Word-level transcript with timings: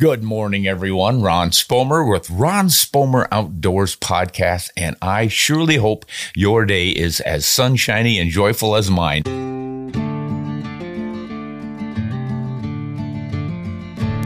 Good 0.00 0.22
morning, 0.22 0.66
everyone. 0.66 1.20
Ron 1.20 1.50
Spomer 1.50 2.10
with 2.10 2.30
Ron 2.30 2.68
Spomer 2.68 3.28
Outdoors 3.30 3.96
Podcast, 3.96 4.70
and 4.74 4.96
I 5.02 5.28
surely 5.28 5.76
hope 5.76 6.06
your 6.34 6.64
day 6.64 6.88
is 6.88 7.20
as 7.20 7.44
sunshiny 7.44 8.18
and 8.18 8.30
joyful 8.30 8.76
as 8.76 8.90
mine. 8.90 9.24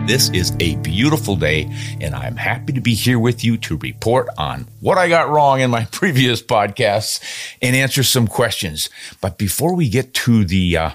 This 0.07 0.31
is 0.31 0.55
a 0.61 0.77
beautiful 0.77 1.35
day, 1.35 1.69
and 2.01 2.15
I'm 2.15 2.37
happy 2.37 2.73
to 2.75 2.81
be 2.81 2.95
here 2.95 3.19
with 3.19 3.43
you 3.43 3.57
to 3.57 3.77
report 3.79 4.29
on 4.39 4.69
what 4.79 4.97
I 4.97 5.09
got 5.09 5.29
wrong 5.29 5.59
in 5.59 5.73
my 5.73 5.87
previous 5.91 6.41
podcasts 6.41 7.19
and 7.61 7.75
answer 7.75 8.05
some 8.05 8.29
questions. 8.29 8.91
But 9.21 9.39
before 9.39 9.75
we 9.75 9.89
get 9.89 10.15
to 10.15 10.45
the 10.45 10.77
uh, 10.77 10.91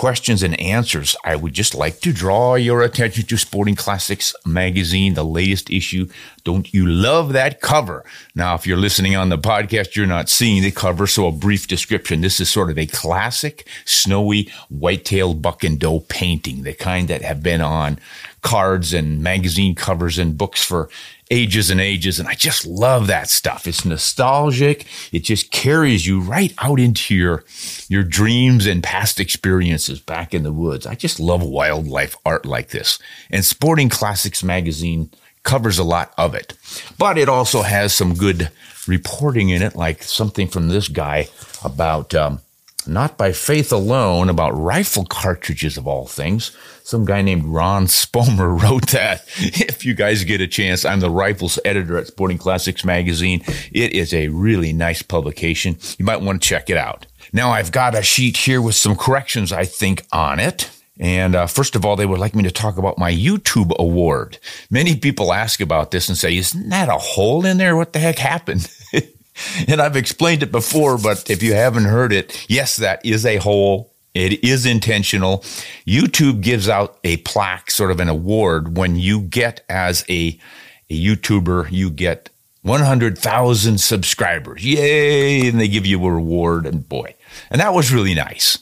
questions 0.00 0.42
and 0.42 0.58
answers, 0.58 1.14
I 1.24 1.36
would 1.36 1.52
just 1.52 1.74
like 1.74 2.00
to 2.00 2.10
draw 2.10 2.54
your 2.54 2.80
attention 2.80 3.26
to 3.26 3.36
Sporting 3.36 3.74
Classics 3.74 4.34
magazine, 4.46 5.12
the 5.12 5.22
latest 5.22 5.68
issue. 5.68 6.08
Don't 6.42 6.72
you 6.72 6.86
love 6.86 7.34
that 7.34 7.60
cover? 7.60 8.02
Now, 8.34 8.54
if 8.54 8.66
you're 8.66 8.78
listening 8.78 9.14
on 9.14 9.28
the 9.28 9.36
podcast, 9.36 9.94
you're 9.94 10.06
not 10.06 10.30
seeing 10.30 10.62
the 10.62 10.70
cover, 10.70 11.06
so 11.06 11.26
a 11.26 11.32
brief 11.32 11.68
description. 11.68 12.22
This 12.22 12.40
is 12.40 12.48
sort 12.48 12.70
of 12.70 12.78
a 12.78 12.86
classic 12.86 13.68
snowy 13.84 14.50
white-tailed 14.70 15.42
buck 15.42 15.64
and 15.64 15.78
doe 15.78 16.00
painting, 16.00 16.62
the 16.62 16.72
kind 16.72 17.06
that 17.08 17.20
have 17.20 17.42
been 17.42 17.60
on 17.60 17.98
cards 18.42 18.92
and 18.92 19.20
magazine 19.20 19.74
covers 19.74 20.18
and 20.18 20.36
books 20.38 20.64
for 20.64 20.88
ages 21.30 21.70
and 21.70 21.80
ages. 21.80 22.18
And 22.18 22.28
I 22.28 22.34
just 22.34 22.66
love 22.66 23.06
that 23.06 23.28
stuff. 23.28 23.66
It's 23.66 23.84
nostalgic. 23.84 24.86
It 25.12 25.20
just 25.20 25.50
carries 25.50 26.06
you 26.06 26.20
right 26.20 26.52
out 26.58 26.80
into 26.80 27.14
your, 27.14 27.44
your 27.88 28.02
dreams 28.02 28.66
and 28.66 28.82
past 28.82 29.20
experiences 29.20 30.00
back 30.00 30.34
in 30.34 30.42
the 30.42 30.52
woods. 30.52 30.86
I 30.86 30.94
just 30.96 31.20
love 31.20 31.42
wildlife 31.42 32.16
art 32.24 32.44
like 32.44 32.70
this. 32.70 32.98
And 33.30 33.44
Sporting 33.44 33.88
Classics 33.88 34.42
magazine 34.42 35.10
covers 35.42 35.78
a 35.78 35.84
lot 35.84 36.12
of 36.18 36.34
it, 36.34 36.54
but 36.98 37.16
it 37.16 37.28
also 37.28 37.62
has 37.62 37.94
some 37.94 38.14
good 38.14 38.50
reporting 38.86 39.50
in 39.50 39.62
it, 39.62 39.76
like 39.76 40.02
something 40.02 40.48
from 40.48 40.68
this 40.68 40.88
guy 40.88 41.28
about, 41.64 42.14
um, 42.14 42.40
not 42.86 43.16
by 43.16 43.32
faith 43.32 43.72
alone, 43.72 44.28
about 44.28 44.50
rifle 44.50 45.04
cartridges 45.04 45.76
of 45.76 45.86
all 45.86 46.06
things. 46.06 46.56
Some 46.90 47.04
guy 47.04 47.22
named 47.22 47.44
Ron 47.44 47.86
Spomer 47.86 48.50
wrote 48.62 48.88
that. 48.88 49.22
If 49.38 49.84
you 49.84 49.94
guys 49.94 50.24
get 50.24 50.40
a 50.40 50.48
chance, 50.48 50.84
I'm 50.84 50.98
the 50.98 51.08
rifles 51.08 51.56
editor 51.64 51.96
at 51.96 52.08
Sporting 52.08 52.36
Classics 52.36 52.84
magazine. 52.84 53.44
It 53.70 53.92
is 53.92 54.12
a 54.12 54.26
really 54.26 54.72
nice 54.72 55.00
publication. 55.00 55.78
You 56.00 56.04
might 56.04 56.20
want 56.20 56.42
to 56.42 56.48
check 56.48 56.68
it 56.68 56.76
out. 56.76 57.06
Now 57.32 57.50
I've 57.50 57.70
got 57.70 57.94
a 57.94 58.02
sheet 58.02 58.38
here 58.38 58.60
with 58.60 58.74
some 58.74 58.96
corrections, 58.96 59.52
I 59.52 59.66
think, 59.66 60.04
on 60.10 60.40
it. 60.40 60.68
And 60.98 61.36
uh, 61.36 61.46
first 61.46 61.76
of 61.76 61.84
all, 61.84 61.94
they 61.94 62.06
would 62.06 62.18
like 62.18 62.34
me 62.34 62.42
to 62.42 62.50
talk 62.50 62.76
about 62.76 62.98
my 62.98 63.12
YouTube 63.12 63.72
award. 63.78 64.40
Many 64.68 64.96
people 64.96 65.32
ask 65.32 65.60
about 65.60 65.92
this 65.92 66.08
and 66.08 66.18
say, 66.18 66.36
"Isn't 66.36 66.70
that 66.70 66.88
a 66.88 66.98
hole 66.98 67.46
in 67.46 67.58
there? 67.58 67.76
What 67.76 67.92
the 67.92 68.00
heck 68.00 68.18
happened?" 68.18 68.68
and 69.68 69.80
I've 69.80 69.94
explained 69.94 70.42
it 70.42 70.50
before, 70.50 70.98
but 70.98 71.30
if 71.30 71.40
you 71.40 71.54
haven't 71.54 71.84
heard 71.84 72.12
it, 72.12 72.46
yes, 72.48 72.76
that 72.76 73.06
is 73.06 73.24
a 73.24 73.36
hole. 73.36 73.89
It 74.14 74.42
is 74.44 74.66
intentional. 74.66 75.38
YouTube 75.86 76.40
gives 76.40 76.68
out 76.68 76.98
a 77.04 77.18
plaque, 77.18 77.70
sort 77.70 77.90
of 77.90 78.00
an 78.00 78.08
award, 78.08 78.76
when 78.76 78.96
you 78.96 79.20
get 79.22 79.64
as 79.68 80.04
a, 80.08 80.38
a 80.88 81.04
YouTuber, 81.04 81.70
you 81.70 81.90
get 81.90 82.30
100,000 82.62 83.78
subscribers. 83.78 84.64
Yay! 84.64 85.48
And 85.48 85.60
they 85.60 85.68
give 85.68 85.86
you 85.86 86.04
a 86.04 86.12
reward, 86.12 86.66
and 86.66 86.88
boy, 86.88 87.14
and 87.50 87.60
that 87.60 87.72
was 87.72 87.92
really 87.92 88.14
nice. 88.14 88.58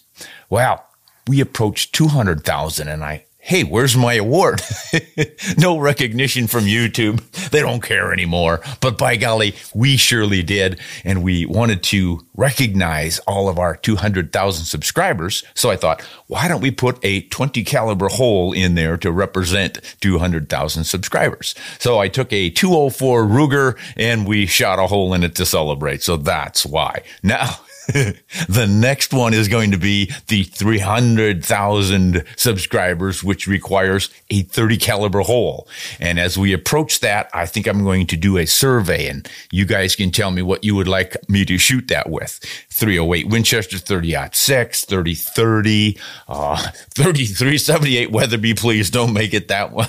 Well, 0.50 0.84
we 1.26 1.40
approached 1.40 1.94
200,000, 1.94 2.88
and 2.88 3.02
I 3.02 3.24
hey, 3.38 3.64
where's 3.64 3.96
my 3.96 4.14
award? 4.14 4.60
no 5.58 5.78
recognition 5.78 6.46
from 6.46 6.64
YouTube. 6.64 7.22
They 7.50 7.60
don't 7.60 7.82
care 7.82 8.12
anymore. 8.12 8.60
But 8.80 8.98
by 8.98 9.16
golly, 9.16 9.54
we 9.74 9.96
surely 9.96 10.42
did. 10.42 10.78
And 11.04 11.22
we 11.22 11.46
wanted 11.46 11.82
to 11.84 12.26
recognize 12.36 13.20
all 13.20 13.48
of 13.48 13.58
our 13.58 13.76
200,000 13.76 14.64
subscribers. 14.64 15.44
So 15.54 15.70
I 15.70 15.76
thought, 15.76 16.02
why 16.26 16.46
don't 16.48 16.60
we 16.60 16.70
put 16.70 16.98
a 17.02 17.22
20 17.22 17.64
caliber 17.64 18.08
hole 18.08 18.52
in 18.52 18.74
there 18.74 18.96
to 18.98 19.10
represent 19.10 19.80
200,000 20.00 20.84
subscribers? 20.84 21.54
So 21.78 21.98
I 21.98 22.08
took 22.08 22.32
a 22.32 22.50
204 22.50 23.24
Ruger 23.24 23.78
and 23.96 24.26
we 24.26 24.44
shot 24.46 24.78
a 24.78 24.86
hole 24.88 25.14
in 25.14 25.24
it 25.24 25.34
to 25.36 25.46
celebrate. 25.46 26.02
So 26.02 26.16
that's 26.16 26.66
why. 26.66 27.02
Now, 27.22 27.60
the 28.48 28.66
next 28.68 29.14
one 29.14 29.32
is 29.32 29.48
going 29.48 29.70
to 29.70 29.78
be 29.78 30.12
the 30.26 30.44
300,000 30.44 32.22
subscribers, 32.36 33.24
which 33.24 33.46
requires 33.46 34.10
a 34.28 34.42
30 34.42 34.76
caliber 34.76 35.20
hole. 35.20 35.66
And 35.98 36.18
as 36.18 36.36
we 36.36 36.52
approach 36.52 37.00
that, 37.00 37.30
I 37.32 37.46
think 37.46 37.66
I'm 37.66 37.84
going 37.84 38.06
to 38.08 38.16
do 38.16 38.36
a 38.36 38.44
survey 38.44 39.08
and 39.08 39.26
you 39.50 39.64
guys 39.64 39.96
can 39.96 40.10
tell 40.10 40.30
me 40.30 40.42
what 40.42 40.64
you 40.64 40.74
would 40.74 40.86
like 40.86 41.16
me 41.30 41.46
to 41.46 41.56
shoot 41.56 41.88
that 41.88 42.10
with. 42.10 42.38
308 42.68 43.28
Winchester, 43.28 43.78
30 43.78 44.16
6, 44.32 44.84
30 44.84 45.14
30, 45.14 45.98
uh, 46.28 46.56
3378 46.94 48.10
Weatherby, 48.10 48.52
please 48.52 48.90
don't 48.90 49.14
make 49.14 49.32
it 49.32 49.48
that 49.48 49.72
one. 49.72 49.88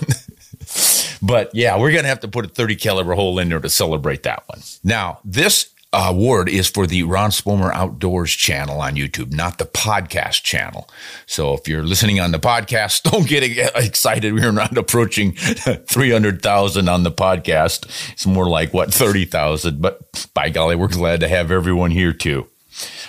but 1.22 1.54
yeah, 1.54 1.78
we're 1.78 1.92
going 1.92 2.04
to 2.04 2.10
have 2.10 2.22
to 2.22 2.30
put 2.30 2.46
a 2.46 2.48
30 2.48 2.78
caliber 2.78 3.14
hole 3.14 3.40
in 3.40 3.50
there 3.50 3.60
to 3.60 3.70
celebrate 3.70 4.24
that 4.24 4.44
one. 4.48 4.62
Now, 4.86 5.20
this 5.26 5.74
award 5.92 6.50
is 6.50 6.68
for 6.68 6.86
the 6.86 7.04
Ron 7.04 7.32
Spomer 7.32 7.74
Outdoors 7.74 8.32
channel 8.32 8.82
on 8.82 8.96
YouTube, 8.96 9.34
not 9.34 9.58
the 9.58 9.66
podcast 9.66 10.44
channel. 10.44 10.90
So 11.26 11.54
if 11.54 11.68
you're 11.68 11.84
listening 11.84 12.20
on 12.20 12.32
the 12.32 12.40
podcast, 12.40 13.04
don't 13.12 13.28
get 13.28 13.44
excited. 13.76 14.34
We're 14.34 14.52
not 14.52 14.78
approaching 14.78 15.34
300,000 15.36 16.90
on 16.90 17.04
the 17.04 17.12
podcast. 17.12 18.12
It's 18.12 18.26
more 18.26 18.48
like 18.48 18.74
what, 18.74 18.94
30,000. 18.94 19.82
But 19.82 20.28
by 20.34 20.50
golly, 20.50 20.76
we're 20.76 20.88
glad 20.88 21.20
to 21.22 21.28
have 21.28 21.52
everyone 21.52 21.92
here 21.92 22.14
too. 22.14 22.48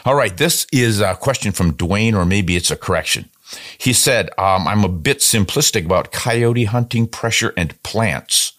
All 0.04 0.14
right. 0.14 0.36
This 0.36 0.66
is 0.72 1.00
a 1.00 1.14
question 1.14 1.52
from 1.52 1.74
Dwayne, 1.74 2.14
or 2.14 2.24
maybe 2.24 2.56
it's 2.56 2.70
a 2.70 2.76
correction. 2.76 3.28
He 3.78 3.92
said, 3.92 4.30
um, 4.38 4.66
I'm 4.66 4.84
a 4.84 4.88
bit 4.88 5.18
simplistic 5.18 5.84
about 5.84 6.12
coyote 6.12 6.64
hunting, 6.64 7.06
pressure, 7.06 7.52
and 7.56 7.80
plants. 7.82 8.52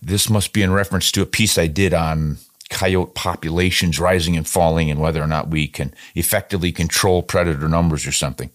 This 0.00 0.30
must 0.30 0.52
be 0.52 0.62
in 0.62 0.72
reference 0.72 1.12
to 1.12 1.22
a 1.22 1.26
piece 1.26 1.58
I 1.58 1.66
did 1.66 1.92
on 1.92 2.38
coyote 2.70 3.14
populations 3.14 4.00
rising 4.00 4.36
and 4.36 4.48
falling 4.48 4.90
and 4.90 5.00
whether 5.00 5.22
or 5.22 5.26
not 5.26 5.50
we 5.50 5.66
can 5.66 5.92
effectively 6.14 6.72
control 6.72 7.22
predator 7.22 7.68
numbers 7.68 8.06
or 8.06 8.12
something. 8.12 8.50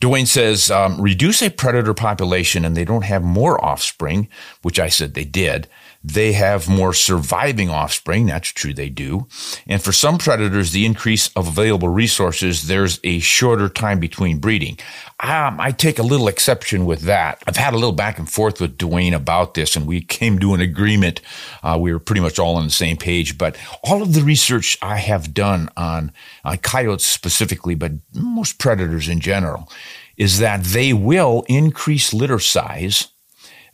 Dwayne 0.00 0.26
says, 0.26 0.68
um, 0.68 1.00
reduce 1.00 1.42
a 1.42 1.50
predator 1.50 1.94
population 1.94 2.64
and 2.64 2.76
they 2.76 2.84
don't 2.84 3.04
have 3.04 3.22
more 3.22 3.64
offspring, 3.64 4.28
which 4.62 4.80
I 4.80 4.88
said 4.88 5.14
they 5.14 5.24
did. 5.24 5.68
They 6.04 6.32
have 6.32 6.68
more 6.68 6.92
surviving 6.92 7.70
offspring. 7.70 8.26
That's 8.26 8.48
true. 8.48 8.74
They 8.74 8.88
do. 8.88 9.28
And 9.66 9.82
for 9.82 9.92
some 9.92 10.18
predators, 10.18 10.72
the 10.72 10.84
increase 10.84 11.28
of 11.36 11.46
available 11.46 11.88
resources, 11.88 12.66
there's 12.66 12.98
a 13.04 13.20
shorter 13.20 13.68
time 13.68 14.00
between 14.00 14.38
breeding. 14.38 14.78
Um, 15.20 15.60
I 15.60 15.70
take 15.70 16.00
a 16.00 16.02
little 16.02 16.26
exception 16.26 16.84
with 16.86 17.02
that. 17.02 17.40
I've 17.46 17.56
had 17.56 17.74
a 17.74 17.76
little 17.76 17.92
back 17.92 18.18
and 18.18 18.28
forth 18.28 18.60
with 18.60 18.78
Dwayne 18.78 19.14
about 19.14 19.54
this 19.54 19.76
and 19.76 19.86
we 19.86 20.00
came 20.00 20.40
to 20.40 20.54
an 20.54 20.60
agreement. 20.60 21.20
Uh, 21.62 21.78
we 21.80 21.92
were 21.92 22.00
pretty 22.00 22.20
much 22.20 22.40
all 22.40 22.56
on 22.56 22.64
the 22.64 22.70
same 22.70 22.96
page, 22.96 23.38
but 23.38 23.56
all 23.84 24.02
of 24.02 24.14
the 24.14 24.22
research 24.22 24.76
I 24.82 24.96
have 24.96 25.32
done 25.32 25.68
on, 25.76 26.12
on 26.44 26.58
coyotes 26.58 27.06
specifically, 27.06 27.76
but 27.76 27.92
most 28.12 28.58
predators 28.58 29.08
in 29.08 29.20
general, 29.20 29.70
is 30.16 30.40
that 30.40 30.64
they 30.64 30.92
will 30.92 31.44
increase 31.48 32.12
litter 32.12 32.38
size 32.38 33.08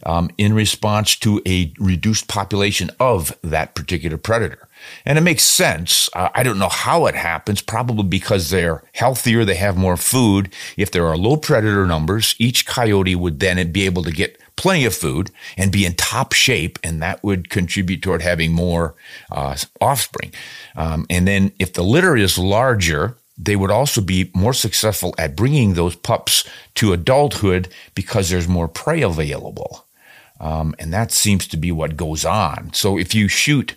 um, 0.06 0.30
in 0.38 0.54
response 0.54 1.16
to 1.16 1.42
a 1.46 1.72
reduced 1.78 2.28
population 2.28 2.90
of 3.00 3.36
that 3.42 3.74
particular 3.74 4.16
predator. 4.16 4.68
And 5.04 5.18
it 5.18 5.22
makes 5.22 5.42
sense. 5.42 6.08
Uh, 6.14 6.28
I 6.34 6.42
don't 6.42 6.58
know 6.58 6.68
how 6.68 7.06
it 7.06 7.14
happens, 7.14 7.60
probably 7.60 8.04
because 8.04 8.50
they're 8.50 8.84
healthier, 8.94 9.44
they 9.44 9.56
have 9.56 9.76
more 9.76 9.96
food. 9.96 10.54
If 10.76 10.90
there 10.90 11.06
are 11.06 11.16
low 11.16 11.36
predator 11.36 11.86
numbers, 11.86 12.34
each 12.38 12.66
coyote 12.66 13.16
would 13.16 13.40
then 13.40 13.72
be 13.72 13.86
able 13.86 14.04
to 14.04 14.12
get 14.12 14.40
plenty 14.56 14.84
of 14.84 14.94
food 14.94 15.30
and 15.56 15.72
be 15.72 15.86
in 15.86 15.94
top 15.94 16.32
shape, 16.32 16.78
and 16.82 17.00
that 17.00 17.22
would 17.22 17.48
contribute 17.48 18.02
toward 18.02 18.22
having 18.22 18.52
more 18.52 18.94
uh, 19.30 19.56
offspring. 19.80 20.32
Um, 20.76 21.06
and 21.08 21.26
then 21.26 21.52
if 21.58 21.72
the 21.72 21.84
litter 21.84 22.16
is 22.16 22.38
larger, 22.38 23.16
they 23.38 23.54
would 23.54 23.70
also 23.70 24.00
be 24.00 24.30
more 24.34 24.52
successful 24.52 25.14
at 25.16 25.36
bringing 25.36 25.74
those 25.74 25.94
pups 25.94 26.48
to 26.74 26.92
adulthood 26.92 27.68
because 27.94 28.28
there's 28.28 28.48
more 28.48 28.66
prey 28.66 29.00
available. 29.02 29.86
Um, 30.40 30.75
and 30.79 30.93
that 30.93 31.12
seems 31.12 31.46
to 31.49 31.56
be 31.56 31.73
what 31.73 31.96
goes 31.96 32.25
on. 32.25 32.73
So 32.73 32.99
if 32.99 33.14
you 33.14 33.29
shoot 33.29 33.75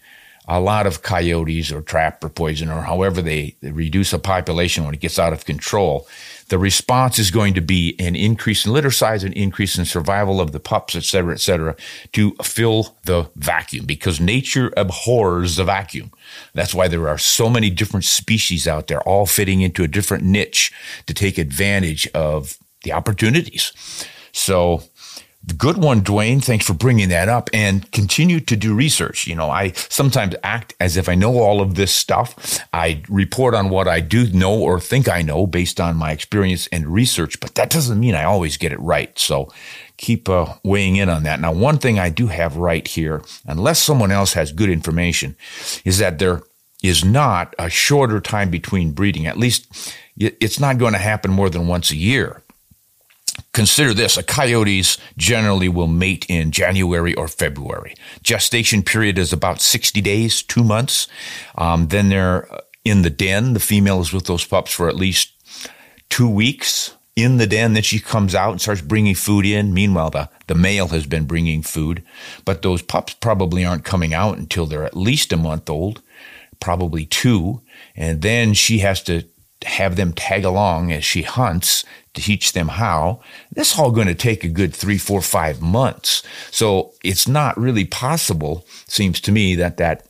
a 0.47 0.59
lot 0.59 0.87
of 0.87 1.01
coyotes 1.01 1.71
or 1.71 1.81
trap 1.81 2.23
or 2.23 2.29
poison 2.29 2.69
or 2.69 2.81
however 2.81 3.21
they, 3.21 3.55
they 3.61 3.71
reduce 3.71 4.11
a 4.11 4.19
population 4.19 4.83
when 4.83 4.93
it 4.93 4.99
gets 4.99 5.19
out 5.19 5.33
of 5.33 5.45
control, 5.45 6.07
the 6.49 6.57
response 6.57 7.19
is 7.19 7.31
going 7.31 7.53
to 7.53 7.61
be 7.61 7.95
an 7.99 8.15
increase 8.15 8.65
in 8.65 8.73
litter 8.73 8.91
size, 8.91 9.23
an 9.23 9.33
increase 9.33 9.77
in 9.77 9.85
survival 9.85 10.41
of 10.41 10.51
the 10.51 10.59
pups, 10.59 10.95
et 10.95 11.03
cetera, 11.03 11.33
et 11.33 11.39
cetera, 11.39 11.75
to 12.11 12.31
fill 12.43 12.97
the 13.05 13.29
vacuum 13.35 13.85
because 13.85 14.19
nature 14.19 14.73
abhors 14.75 15.55
the 15.55 15.63
vacuum. 15.63 16.11
That's 16.53 16.73
why 16.73 16.87
there 16.89 17.07
are 17.07 17.19
so 17.19 17.49
many 17.49 17.69
different 17.69 18.03
species 18.03 18.67
out 18.67 18.87
there, 18.87 19.01
all 19.01 19.25
fitting 19.25 19.61
into 19.61 19.83
a 19.83 19.87
different 19.87 20.23
niche 20.25 20.73
to 21.05 21.13
take 21.13 21.37
advantage 21.37 22.07
of 22.09 22.57
the 22.83 22.91
opportunities. 22.91 23.71
So 24.33 24.83
Good 25.57 25.77
one, 25.77 26.01
Dwayne. 26.01 26.43
Thanks 26.43 26.67
for 26.67 26.73
bringing 26.75 27.09
that 27.09 27.27
up 27.27 27.49
and 27.51 27.91
continue 27.91 28.39
to 28.41 28.55
do 28.55 28.75
research. 28.75 29.25
You 29.25 29.33
know, 29.33 29.49
I 29.49 29.71
sometimes 29.71 30.35
act 30.43 30.75
as 30.79 30.97
if 30.97 31.09
I 31.09 31.15
know 31.15 31.39
all 31.39 31.61
of 31.61 31.73
this 31.73 31.91
stuff. 31.91 32.59
I 32.73 33.01
report 33.09 33.55
on 33.55 33.69
what 33.69 33.87
I 33.87 34.01
do 34.01 34.31
know 34.31 34.53
or 34.53 34.79
think 34.79 35.09
I 35.09 35.23
know 35.23 35.47
based 35.47 35.81
on 35.81 35.97
my 35.97 36.11
experience 36.11 36.67
and 36.67 36.85
research, 36.87 37.39
but 37.39 37.55
that 37.55 37.71
doesn't 37.71 37.99
mean 37.99 38.13
I 38.13 38.23
always 38.23 38.55
get 38.55 38.71
it 38.71 38.79
right. 38.79 39.17
So 39.17 39.51
keep 39.97 40.29
uh, 40.29 40.53
weighing 40.63 40.95
in 40.97 41.09
on 41.09 41.23
that. 41.23 41.39
Now, 41.39 41.53
one 41.53 41.79
thing 41.79 41.97
I 41.97 42.09
do 42.09 42.27
have 42.27 42.57
right 42.57 42.87
here, 42.87 43.23
unless 43.47 43.81
someone 43.81 44.11
else 44.11 44.33
has 44.33 44.51
good 44.51 44.69
information, 44.69 45.35
is 45.83 45.97
that 45.97 46.19
there 46.19 46.43
is 46.83 47.03
not 47.03 47.55
a 47.57 47.67
shorter 47.67 48.19
time 48.19 48.51
between 48.51 48.91
breeding. 48.91 49.25
At 49.25 49.37
least 49.37 49.95
it's 50.17 50.59
not 50.59 50.77
going 50.77 50.93
to 50.93 50.99
happen 50.99 51.31
more 51.31 51.49
than 51.49 51.67
once 51.67 51.89
a 51.89 51.95
year 51.95 52.43
consider 53.53 53.93
this 53.93 54.17
a 54.17 54.23
coyotes 54.23 54.97
generally 55.17 55.69
will 55.69 55.87
mate 55.87 56.25
in 56.29 56.51
January 56.51 57.13
or 57.15 57.27
February. 57.27 57.95
Gestation 58.23 58.83
period 58.83 59.17
is 59.17 59.33
about 59.33 59.61
60 59.61 60.01
days, 60.01 60.41
two 60.41 60.63
months. 60.63 61.07
Um, 61.55 61.87
then 61.87 62.09
they're 62.09 62.47
in 62.83 63.01
the 63.01 63.09
den. 63.09 63.53
The 63.53 63.59
female 63.59 64.01
is 64.01 64.13
with 64.13 64.25
those 64.25 64.45
pups 64.45 64.71
for 64.71 64.89
at 64.89 64.95
least 64.95 65.31
two 66.09 66.29
weeks 66.29 66.95
in 67.15 67.37
the 67.37 67.47
den. 67.47 67.73
Then 67.73 67.83
she 67.83 67.99
comes 67.99 68.35
out 68.35 68.51
and 68.51 68.61
starts 68.61 68.81
bringing 68.81 69.15
food 69.15 69.45
in. 69.45 69.73
Meanwhile, 69.73 70.11
the, 70.11 70.29
the 70.47 70.55
male 70.55 70.87
has 70.89 71.05
been 71.05 71.25
bringing 71.25 71.61
food, 71.61 72.03
but 72.45 72.61
those 72.61 72.81
pups 72.81 73.13
probably 73.13 73.65
aren't 73.65 73.85
coming 73.85 74.13
out 74.13 74.37
until 74.37 74.65
they're 74.65 74.85
at 74.85 74.97
least 74.97 75.33
a 75.33 75.37
month 75.37 75.69
old, 75.69 76.01
probably 76.59 77.05
two. 77.05 77.61
And 77.95 78.21
then 78.21 78.53
she 78.53 78.79
has 78.79 79.01
to 79.03 79.25
have 79.63 79.95
them 79.95 80.13
tag 80.13 80.43
along 80.43 80.91
as 80.91 81.05
she 81.05 81.21
hunts 81.21 81.83
to 82.13 82.21
teach 82.21 82.53
them 82.53 82.67
how. 82.67 83.21
This 83.51 83.73
is 83.73 83.79
all 83.79 83.91
going 83.91 84.07
to 84.07 84.15
take 84.15 84.43
a 84.43 84.49
good 84.49 84.73
three, 84.73 84.97
four, 84.97 85.21
five 85.21 85.61
months. 85.61 86.23
So 86.51 86.93
it's 87.03 87.27
not 87.27 87.57
really 87.57 87.85
possible, 87.85 88.65
seems 88.87 89.21
to 89.21 89.31
me, 89.31 89.55
that 89.55 89.77
that 89.77 90.07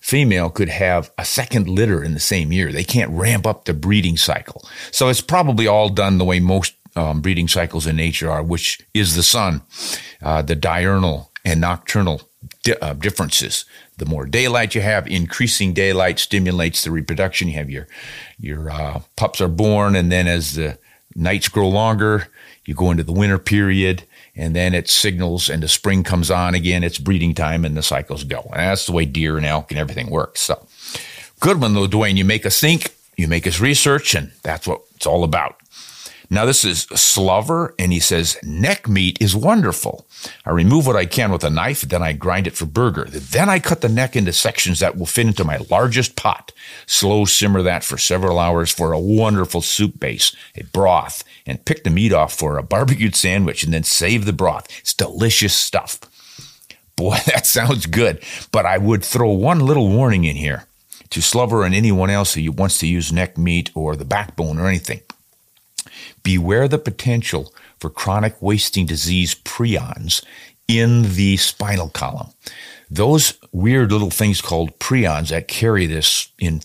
female 0.00 0.50
could 0.50 0.68
have 0.68 1.10
a 1.18 1.24
second 1.24 1.68
litter 1.68 2.02
in 2.02 2.14
the 2.14 2.20
same 2.20 2.52
year. 2.52 2.72
They 2.72 2.84
can't 2.84 3.10
ramp 3.10 3.46
up 3.46 3.64
the 3.64 3.74
breeding 3.74 4.16
cycle. 4.16 4.66
So 4.90 5.08
it's 5.08 5.20
probably 5.20 5.66
all 5.66 5.88
done 5.88 6.18
the 6.18 6.24
way 6.24 6.40
most 6.40 6.74
um, 6.96 7.20
breeding 7.20 7.48
cycles 7.48 7.86
in 7.86 7.96
nature 7.96 8.30
are, 8.30 8.42
which 8.42 8.80
is 8.94 9.14
the 9.14 9.22
sun, 9.22 9.62
uh, 10.22 10.42
the 10.42 10.56
diurnal 10.56 11.30
and 11.44 11.60
nocturnal 11.60 12.27
uh, 12.70 12.94
differences. 12.94 13.64
The 13.96 14.06
more 14.06 14.26
daylight 14.26 14.74
you 14.74 14.80
have, 14.80 15.06
increasing 15.06 15.72
daylight 15.72 16.18
stimulates 16.18 16.84
the 16.84 16.90
reproduction. 16.90 17.48
You 17.48 17.54
have 17.54 17.70
your 17.70 17.88
your 18.38 18.70
uh, 18.70 19.00
pups 19.16 19.40
are 19.40 19.48
born, 19.48 19.96
and 19.96 20.10
then 20.10 20.26
as 20.26 20.54
the 20.54 20.78
nights 21.14 21.48
grow 21.48 21.68
longer, 21.68 22.28
you 22.64 22.74
go 22.74 22.90
into 22.90 23.02
the 23.02 23.12
winter 23.12 23.38
period, 23.38 24.04
and 24.36 24.54
then 24.54 24.74
it 24.74 24.88
signals, 24.88 25.48
and 25.48 25.62
the 25.62 25.68
spring 25.68 26.04
comes 26.04 26.30
on 26.30 26.54
again. 26.54 26.84
It's 26.84 26.98
breeding 26.98 27.34
time, 27.34 27.64
and 27.64 27.76
the 27.76 27.82
cycles 27.82 28.24
go. 28.24 28.42
And 28.52 28.60
that's 28.60 28.86
the 28.86 28.92
way 28.92 29.04
deer 29.04 29.36
and 29.36 29.46
elk 29.46 29.70
and 29.70 29.80
everything 29.80 30.10
works. 30.10 30.40
So, 30.42 30.66
good 31.40 31.60
one 31.60 31.74
though, 31.74 31.88
Dwayne. 31.88 32.16
You 32.16 32.24
make 32.24 32.46
us 32.46 32.60
think, 32.60 32.94
you 33.16 33.26
make 33.26 33.46
us 33.46 33.60
research, 33.60 34.14
and 34.14 34.32
that's 34.42 34.66
what 34.66 34.82
it's 34.94 35.06
all 35.06 35.24
about. 35.24 35.56
Now, 36.30 36.44
this 36.44 36.62
is 36.62 36.82
Slover, 36.94 37.74
and 37.78 37.90
he 37.90 38.00
says, 38.00 38.36
neck 38.42 38.86
meat 38.86 39.16
is 39.18 39.34
wonderful. 39.34 40.06
I 40.44 40.50
remove 40.50 40.86
what 40.86 40.96
I 40.96 41.06
can 41.06 41.32
with 41.32 41.42
a 41.42 41.48
knife, 41.48 41.80
then 41.80 42.02
I 42.02 42.12
grind 42.12 42.46
it 42.46 42.54
for 42.54 42.66
burger. 42.66 43.06
Then 43.08 43.48
I 43.48 43.58
cut 43.58 43.80
the 43.80 43.88
neck 43.88 44.14
into 44.14 44.34
sections 44.34 44.80
that 44.80 44.98
will 44.98 45.06
fit 45.06 45.26
into 45.26 45.44
my 45.44 45.56
largest 45.70 46.16
pot. 46.16 46.52
Slow 46.84 47.24
simmer 47.24 47.62
that 47.62 47.82
for 47.82 47.96
several 47.96 48.38
hours 48.38 48.70
for 48.70 48.92
a 48.92 49.00
wonderful 49.00 49.62
soup 49.62 49.98
base, 49.98 50.36
a 50.54 50.64
broth, 50.64 51.24
and 51.46 51.64
pick 51.64 51.82
the 51.82 51.90
meat 51.90 52.12
off 52.12 52.34
for 52.34 52.58
a 52.58 52.62
barbecued 52.62 53.16
sandwich, 53.16 53.64
and 53.64 53.72
then 53.72 53.84
save 53.84 54.26
the 54.26 54.32
broth. 54.34 54.66
It's 54.80 54.92
delicious 54.92 55.54
stuff. 55.54 55.98
Boy, 56.94 57.16
that 57.26 57.46
sounds 57.46 57.86
good, 57.86 58.22
but 58.52 58.66
I 58.66 58.76
would 58.76 59.02
throw 59.02 59.30
one 59.30 59.60
little 59.60 59.88
warning 59.88 60.24
in 60.24 60.36
here 60.36 60.66
to 61.08 61.22
Slover 61.22 61.64
and 61.64 61.74
anyone 61.74 62.10
else 62.10 62.34
who 62.34 62.52
wants 62.52 62.76
to 62.80 62.86
use 62.86 63.10
neck 63.10 63.38
meat 63.38 63.70
or 63.74 63.96
the 63.96 64.04
backbone 64.04 64.58
or 64.58 64.66
anything 64.66 65.00
beware 66.22 66.68
the 66.68 66.78
potential 66.78 67.52
for 67.78 67.90
chronic 67.90 68.40
wasting 68.40 68.86
disease 68.86 69.34
prions 69.34 70.24
in 70.66 71.14
the 71.14 71.36
spinal 71.36 71.88
column. 71.88 72.30
Those 72.90 73.38
weird 73.52 73.92
little 73.92 74.10
things 74.10 74.40
called 74.40 74.78
prions 74.78 75.28
that 75.28 75.48
carry 75.48 75.86
this 75.86 76.30
in 76.38 76.62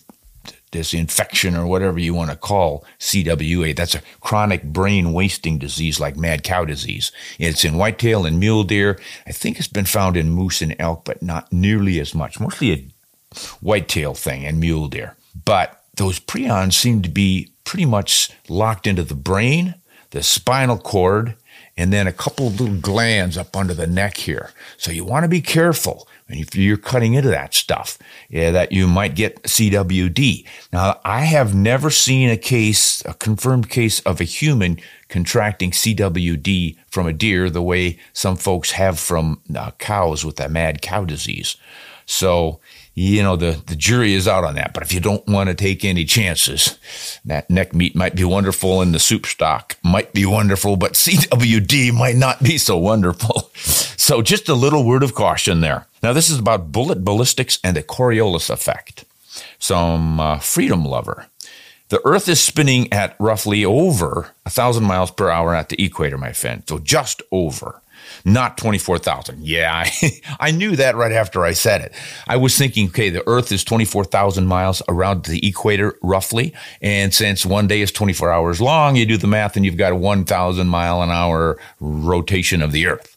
this 0.74 0.94
infection 0.94 1.56
or 1.56 1.66
whatever 1.66 2.00
you 2.00 2.14
want 2.14 2.32
to 2.32 2.36
call 2.36 2.84
CWA. 3.00 3.76
That's 3.76 3.96
a 3.96 4.02
chronic 4.20 4.64
brain 4.64 5.14
wasting 5.14 5.58
disease 5.58 6.00
like 6.00 6.18
mad 6.18 6.44
cow 6.44 6.66
disease. 6.66 7.12
It's 7.40 7.64
in 7.64 7.78
whitetail 7.78 8.26
and 8.26 8.40
mule 8.40 8.64
deer. 8.64 9.00
I 9.26 9.32
think 9.32 9.58
it's 9.58 9.68
been 9.68 9.86
found 9.86 10.18
in 10.18 10.32
moose 10.32 10.62
and 10.62 10.76
elk, 10.80 11.06
but 11.06 11.22
not 11.22 11.54
nearly 11.54 12.00
as 12.00 12.13
much. 12.13 12.40
Mostly 12.40 12.74
a 12.74 13.38
whitetail 13.62 14.13
thing 14.13 14.46
and 14.46 14.60
mule 14.60 14.90
deer. 14.90 15.16
But 15.46 15.84
those 15.96 16.20
prions 16.20 16.74
seem 16.74 17.02
to 17.04 17.10
be 17.10 17.52
pretty 17.63 17.86
much 17.86 18.32
locked 18.48 18.88
into 18.88 19.03
the 19.03 19.15
brain, 19.15 19.75
the 20.12 20.24
spinal 20.24 20.77
cord, 20.77 21.36
and 21.75 21.91
then 21.91 22.08
a 22.08 22.13
couple 22.13 22.48
of 22.48 22.60
little 22.60 22.77
glands 22.77 23.38
up 23.38 23.55
under 23.55 23.74
the 23.74 23.88
neck 23.88 24.17
here. 24.17 24.51
So 24.77 24.91
you 24.91 25.03
want 25.03 25.24
to 25.24 25.29
be 25.29 25.41
careful 25.41 26.08
if 26.27 26.55
you're 26.55 26.77
cutting 26.77 27.13
into 27.13 27.29
that 27.29 27.53
stuff 27.53 27.98
yeah, 28.29 28.51
that 28.51 28.72
you 28.72 28.88
might 28.88 29.15
get 29.15 29.41
CWD. 29.43 30.46
Now, 30.72 31.00
I 31.03 31.22
have 31.22 31.55
never 31.55 31.89
seen 31.89 32.29
a 32.29 32.38
case, 32.38 33.03
a 33.05 33.13
confirmed 33.13 33.70
case 33.70 34.00
of 34.01 34.22
a 34.22 34.25
human 34.25 34.79
contracting 35.10 35.72
CWD 35.72 36.77
from 36.88 37.08
a 37.08 37.13
deer 37.13 37.50
the 37.50 37.62
way 37.62 38.00
some 38.13 38.36
folks 38.36 38.72
have 38.72 39.00
from 39.00 39.41
uh, 39.55 39.72
cows 39.72 40.24
with 40.24 40.38
that 40.38 40.51
mad 40.51 40.82
cow 40.82 41.05
disease. 41.05 41.58
So 42.05 42.60
you 42.96 43.24
know, 43.24 43.36
the, 43.36 43.62
the 43.66 43.76
jury 43.76 44.14
is 44.14 44.28
out 44.28 44.44
on 44.44 44.56
that. 44.56 44.74
But 44.74 44.84
if 44.84 44.94
you 44.94 45.00
don't 45.00 45.26
want 45.28 45.50
to 45.50 45.56
take 45.56 45.84
any 45.84 46.06
chances, 46.06 46.78
that 47.26 47.50
neck 47.50 47.74
meat 47.74 47.96
might 47.96 48.16
be 48.16 48.24
wonderful 48.24 48.82
and 48.82 48.94
the 48.94 49.00
soup 49.00 49.26
stock 49.26 49.78
might 49.84 50.14
be 50.14 50.26
wonderful, 50.26 50.76
but 50.76 50.94
CWD 50.94 51.92
might 51.94 52.16
not 52.16 52.44
be 52.44 52.58
so 52.58 52.78
wonderful. 52.78 53.50
so 53.56 54.22
just 54.22 54.48
a 54.48 54.54
little 54.54 54.86
word 54.86 55.02
of 55.04 55.16
caution 55.16 55.62
there. 55.62 55.88
Now, 56.04 56.14
this 56.14 56.30
is 56.30 56.38
about 56.38 56.72
bullet 56.72 57.04
ballistics 57.04 57.60
and 57.64 57.76
the 57.76 57.84
Coriolis 57.84 58.50
effect. 58.50 59.06
Some 59.58 60.20
uh, 60.20 60.38
freedom 60.40 60.86
lover. 60.86 61.28
The 61.90 62.02
Earth 62.06 62.28
is 62.28 62.40
spinning 62.40 62.92
at 62.92 63.16
roughly 63.20 63.66
over 63.66 64.32
a 64.46 64.50
thousand 64.50 64.84
miles 64.84 65.12
per 65.12 65.30
hour 65.30 65.56
at 65.56 65.70
the 65.70 65.84
equator, 65.84 66.18
my 66.18 66.34
friend. 66.34 66.64
So 66.68 66.80
just 66.80 67.22
over 67.32 67.82
not 68.25 68.58
24,000. 68.58 69.39
Yeah, 69.42 69.74
I, 69.74 70.22
I 70.39 70.51
knew 70.51 70.75
that 70.75 70.96
right 70.96 71.12
after 71.12 71.44
I 71.44 71.53
said 71.53 71.82
it. 71.82 71.94
I 72.27 72.38
was 72.38 72.58
thinking, 72.58 72.88
okay, 72.88 73.10
the 73.10 73.27
Earth 73.27 73.51
is 73.51 73.63
24,000 73.63 74.46
miles 74.46 74.82
around 74.88 75.25
the 75.25 75.46
equator, 75.48 75.98
roughly. 76.01 76.53
And 76.82 77.13
since 77.13 77.46
one 77.46 77.68
day 77.68 77.82
is 77.82 77.92
24 77.92 78.32
hours 78.32 78.62
long, 78.62 78.96
you 78.96 79.06
do 79.06 79.18
the 79.18 79.27
math 79.27 79.56
and 79.56 79.65
you've 79.65 79.77
got 79.77 79.92
a 79.92 79.96
1,000 79.96 80.68
mile 80.68 81.01
an 81.01 81.10
hour 81.10 81.58
rotation 81.80 82.62
of 82.62 82.72
the 82.72 82.88
Earth. 82.88 83.15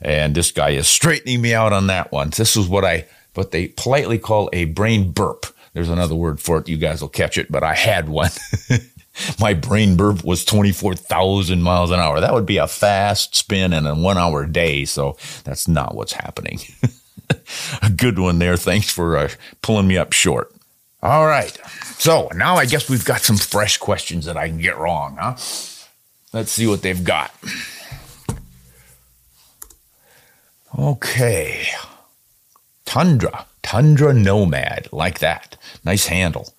And 0.00 0.34
this 0.34 0.52
guy 0.52 0.70
is 0.70 0.86
straightening 0.86 1.40
me 1.40 1.54
out 1.54 1.72
on 1.72 1.86
that 1.88 2.12
one. 2.12 2.30
This 2.30 2.56
is 2.56 2.68
what 2.68 2.84
I, 2.84 3.06
what 3.34 3.50
they 3.50 3.68
politely 3.68 4.18
call 4.18 4.50
a 4.52 4.66
brain 4.66 5.10
burp. 5.10 5.46
There's 5.72 5.88
another 5.90 6.14
word 6.14 6.40
for 6.40 6.58
it. 6.58 6.68
You 6.68 6.76
guys 6.76 7.00
will 7.02 7.08
catch 7.08 7.36
it, 7.36 7.50
but 7.50 7.62
I 7.62 7.74
had 7.74 8.08
one. 8.08 8.30
my 9.38 9.54
brain 9.54 9.96
burp 9.96 10.24
was 10.24 10.44
24,000 10.44 11.62
miles 11.62 11.90
an 11.90 12.00
hour. 12.00 12.20
That 12.20 12.34
would 12.34 12.46
be 12.46 12.58
a 12.58 12.66
fast 12.66 13.34
spin 13.34 13.72
in 13.72 13.86
a 13.86 13.94
one 13.94 14.18
hour 14.18 14.46
day. 14.46 14.84
So 14.84 15.16
that's 15.44 15.68
not 15.68 15.94
what's 15.94 16.12
happening. 16.12 16.60
a 17.82 17.90
good 17.90 18.18
one 18.18 18.38
there. 18.38 18.56
Thanks 18.56 18.90
for 18.90 19.16
uh, 19.16 19.28
pulling 19.62 19.86
me 19.88 19.96
up 19.96 20.12
short. 20.12 20.52
All 21.02 21.26
right. 21.26 21.56
So 21.98 22.28
now 22.34 22.56
I 22.56 22.66
guess 22.66 22.88
we've 22.88 23.04
got 23.04 23.20
some 23.20 23.36
fresh 23.36 23.76
questions 23.78 24.24
that 24.24 24.36
I 24.36 24.48
can 24.48 24.58
get 24.58 24.78
wrong, 24.78 25.16
huh? 25.20 25.36
Let's 26.32 26.52
see 26.52 26.66
what 26.66 26.82
they've 26.82 27.04
got. 27.04 27.32
Okay. 30.78 31.66
Tundra. 32.84 33.46
Tundra 33.62 34.12
Nomad. 34.12 34.88
Like 34.92 35.20
that. 35.20 35.56
Nice 35.84 36.06
handle. 36.06 36.52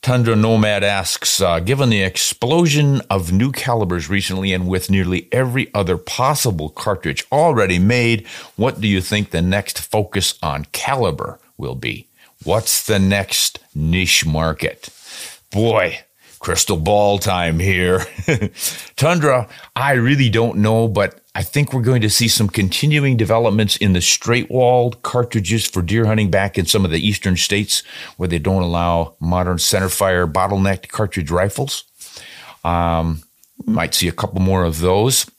Tundra 0.00 0.36
Nomad 0.36 0.84
asks, 0.84 1.40
uh, 1.40 1.58
given 1.60 1.90
the 1.90 2.02
explosion 2.02 3.02
of 3.10 3.32
new 3.32 3.50
calibers 3.50 4.08
recently 4.08 4.52
and 4.52 4.68
with 4.68 4.90
nearly 4.90 5.28
every 5.32 5.72
other 5.74 5.98
possible 5.98 6.68
cartridge 6.68 7.26
already 7.32 7.78
made, 7.78 8.26
what 8.56 8.80
do 8.80 8.86
you 8.86 9.00
think 9.00 9.30
the 9.30 9.42
next 9.42 9.80
focus 9.80 10.38
on 10.42 10.66
caliber 10.72 11.40
will 11.56 11.74
be? 11.74 12.06
What's 12.44 12.86
the 12.86 12.98
next 12.98 13.58
niche 13.74 14.24
market? 14.24 14.88
Boy, 15.50 16.00
crystal 16.38 16.76
ball 16.76 17.18
time 17.18 17.58
here. 17.58 18.04
Tundra, 18.96 19.48
I 19.76 19.92
really 19.92 20.28
don't 20.28 20.58
know, 20.58 20.88
but 20.88 21.20
I 21.34 21.42
think 21.42 21.72
we're 21.72 21.82
going 21.82 22.02
to 22.02 22.10
see 22.10 22.28
some 22.28 22.48
continuing 22.48 23.16
developments 23.16 23.76
in 23.76 23.92
the 23.92 24.00
straight 24.00 24.50
walled 24.50 25.02
cartridges 25.02 25.66
for 25.66 25.82
deer 25.82 26.06
hunting 26.06 26.30
back 26.30 26.58
in 26.58 26.66
some 26.66 26.84
of 26.84 26.90
the 26.90 27.06
eastern 27.06 27.36
states 27.36 27.82
where 28.16 28.28
they 28.28 28.38
don't 28.38 28.62
allow 28.62 29.14
modern 29.20 29.58
centerfire 29.58 30.30
bottlenecked 30.30 30.88
cartridge 30.88 31.30
rifles. 31.30 31.84
Um, 32.64 33.22
might 33.66 33.94
see 33.94 34.08
a 34.08 34.12
couple 34.12 34.40
more 34.40 34.64
of 34.64 34.80
those. 34.80 35.30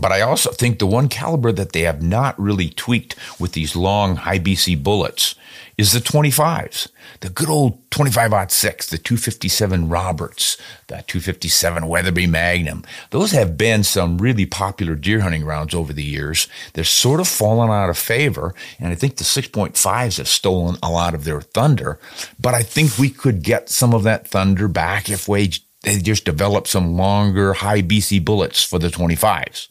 But 0.00 0.10
I 0.10 0.22
also 0.22 0.50
think 0.50 0.78
the 0.78 0.86
one 0.86 1.08
caliber 1.08 1.52
that 1.52 1.72
they 1.72 1.82
have 1.82 2.02
not 2.02 2.38
really 2.40 2.70
tweaked 2.70 3.14
with 3.38 3.52
these 3.52 3.76
long 3.76 4.16
high 4.16 4.38
BC 4.38 4.82
bullets 4.82 5.34
is 5.78 5.92
the 5.92 6.00
25s. 6.00 6.88
The 7.20 7.30
good 7.30 7.48
old 7.48 7.90
25 7.90 8.50
6, 8.50 8.90
the 8.90 8.98
257 8.98 9.88
Roberts, 9.88 10.56
the 10.86 11.02
257 11.06 11.86
Weatherby 11.86 12.26
Magnum. 12.26 12.84
Those 13.10 13.32
have 13.32 13.56
been 13.56 13.84
some 13.84 14.18
really 14.18 14.46
popular 14.46 14.94
deer 14.94 15.20
hunting 15.20 15.44
rounds 15.44 15.74
over 15.74 15.92
the 15.92 16.02
years. 16.02 16.48
They're 16.72 16.84
sort 16.84 17.20
of 17.20 17.28
fallen 17.28 17.70
out 17.70 17.90
of 17.90 17.98
favor, 17.98 18.54
and 18.78 18.92
I 18.92 18.94
think 18.94 19.16
the 19.16 19.24
6.5s 19.24 20.18
have 20.18 20.28
stolen 20.28 20.76
a 20.82 20.90
lot 20.90 21.14
of 21.14 21.24
their 21.24 21.40
thunder. 21.40 21.98
But 22.40 22.54
I 22.54 22.62
think 22.62 22.98
we 22.98 23.10
could 23.10 23.42
get 23.42 23.68
some 23.68 23.94
of 23.94 24.02
that 24.04 24.28
thunder 24.28 24.68
back 24.68 25.08
if 25.08 25.28
we 25.28 25.52
they 25.82 25.98
just 25.98 26.24
develop 26.24 26.68
some 26.68 26.96
longer 26.96 27.54
high 27.54 27.82
BC 27.82 28.24
bullets 28.24 28.62
for 28.62 28.78
the 28.78 28.88
25s. 28.88 29.68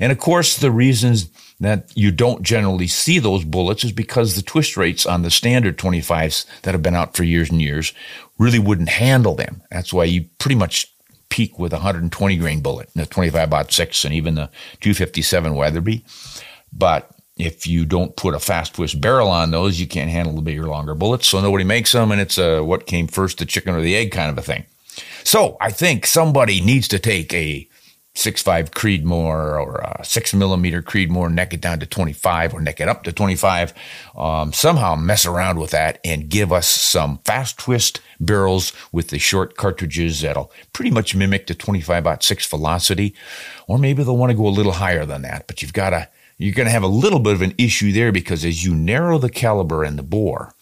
And 0.00 0.12
of 0.12 0.18
course, 0.18 0.56
the 0.56 0.70
reasons 0.70 1.30
that 1.60 1.90
you 1.96 2.10
don't 2.10 2.42
generally 2.42 2.86
see 2.86 3.18
those 3.18 3.44
bullets 3.44 3.84
is 3.84 3.92
because 3.92 4.34
the 4.34 4.42
twist 4.42 4.76
rates 4.76 5.06
on 5.06 5.22
the 5.22 5.30
standard 5.30 5.76
25s 5.76 6.46
that 6.62 6.72
have 6.72 6.82
been 6.82 6.94
out 6.94 7.16
for 7.16 7.24
years 7.24 7.50
and 7.50 7.60
years 7.60 7.92
really 8.38 8.60
wouldn't 8.60 8.88
handle 8.88 9.34
them. 9.34 9.62
That's 9.70 9.92
why 9.92 10.04
you 10.04 10.26
pretty 10.38 10.54
much 10.54 10.92
peak 11.28 11.58
with 11.58 11.72
a 11.72 11.76
120 11.76 12.36
grain 12.36 12.60
bullet, 12.60 12.90
the 12.94 13.06
25 13.06 13.72
6 13.72 14.04
and 14.04 14.14
even 14.14 14.34
the 14.36 14.50
257 14.80 15.54
Weatherby. 15.54 16.04
But 16.72 17.10
if 17.36 17.66
you 17.66 17.84
don't 17.84 18.16
put 18.16 18.34
a 18.34 18.40
fast 18.40 18.74
twist 18.74 19.00
barrel 19.00 19.28
on 19.28 19.50
those, 19.50 19.78
you 19.80 19.86
can't 19.86 20.10
handle 20.10 20.34
the 20.34 20.42
bigger, 20.42 20.66
longer 20.66 20.94
bullets. 20.94 21.28
So 21.28 21.40
nobody 21.40 21.64
makes 21.64 21.92
them, 21.92 22.10
and 22.10 22.20
it's 22.20 22.38
a 22.38 22.62
what 22.62 22.86
came 22.86 23.06
first, 23.06 23.38
the 23.38 23.46
chicken 23.46 23.74
or 23.74 23.80
the 23.80 23.96
egg 23.96 24.10
kind 24.12 24.30
of 24.30 24.38
a 24.38 24.42
thing. 24.42 24.64
So 25.24 25.56
I 25.60 25.70
think 25.70 26.06
somebody 26.06 26.60
needs 26.60 26.88
to 26.88 26.98
take 26.98 27.32
a 27.32 27.68
six 28.18 28.42
five 28.42 28.72
Creedmoor 28.72 29.60
or 29.60 29.76
a 29.76 30.04
six 30.04 30.34
millimeter 30.34 30.82
Creedmoor, 30.82 31.32
neck 31.32 31.54
it 31.54 31.60
down 31.60 31.78
to 31.80 31.86
25 31.86 32.54
or 32.54 32.60
neck 32.60 32.80
it 32.80 32.88
up 32.88 33.04
to 33.04 33.12
25. 33.12 33.72
Um, 34.16 34.52
somehow 34.52 34.96
mess 34.96 35.24
around 35.24 35.58
with 35.58 35.70
that 35.70 36.00
and 36.04 36.28
give 36.28 36.52
us 36.52 36.66
some 36.66 37.18
fast 37.24 37.58
twist 37.58 38.00
barrels 38.18 38.72
with 38.92 39.08
the 39.08 39.18
short 39.18 39.56
cartridges 39.56 40.20
that'll 40.20 40.52
pretty 40.72 40.90
much 40.90 41.14
mimic 41.14 41.46
the 41.46 41.54
25 41.54 42.22
six 42.22 42.46
velocity. 42.46 43.14
Or 43.66 43.78
maybe 43.78 44.02
they'll 44.02 44.16
want 44.16 44.30
to 44.30 44.36
go 44.36 44.48
a 44.48 44.50
little 44.50 44.72
higher 44.72 45.06
than 45.06 45.22
that, 45.22 45.46
but 45.46 45.62
you've 45.62 45.72
got 45.72 45.90
to, 45.90 46.08
you're 46.38 46.54
going 46.54 46.66
to 46.66 46.72
have 46.72 46.82
a 46.82 46.88
little 46.88 47.20
bit 47.20 47.34
of 47.34 47.42
an 47.42 47.54
issue 47.58 47.92
there 47.92 48.12
because 48.12 48.44
as 48.44 48.64
you 48.64 48.74
narrow 48.74 49.18
the 49.18 49.30
caliber 49.30 49.84
and 49.84 49.98
the 49.98 50.02
bore, 50.02 50.54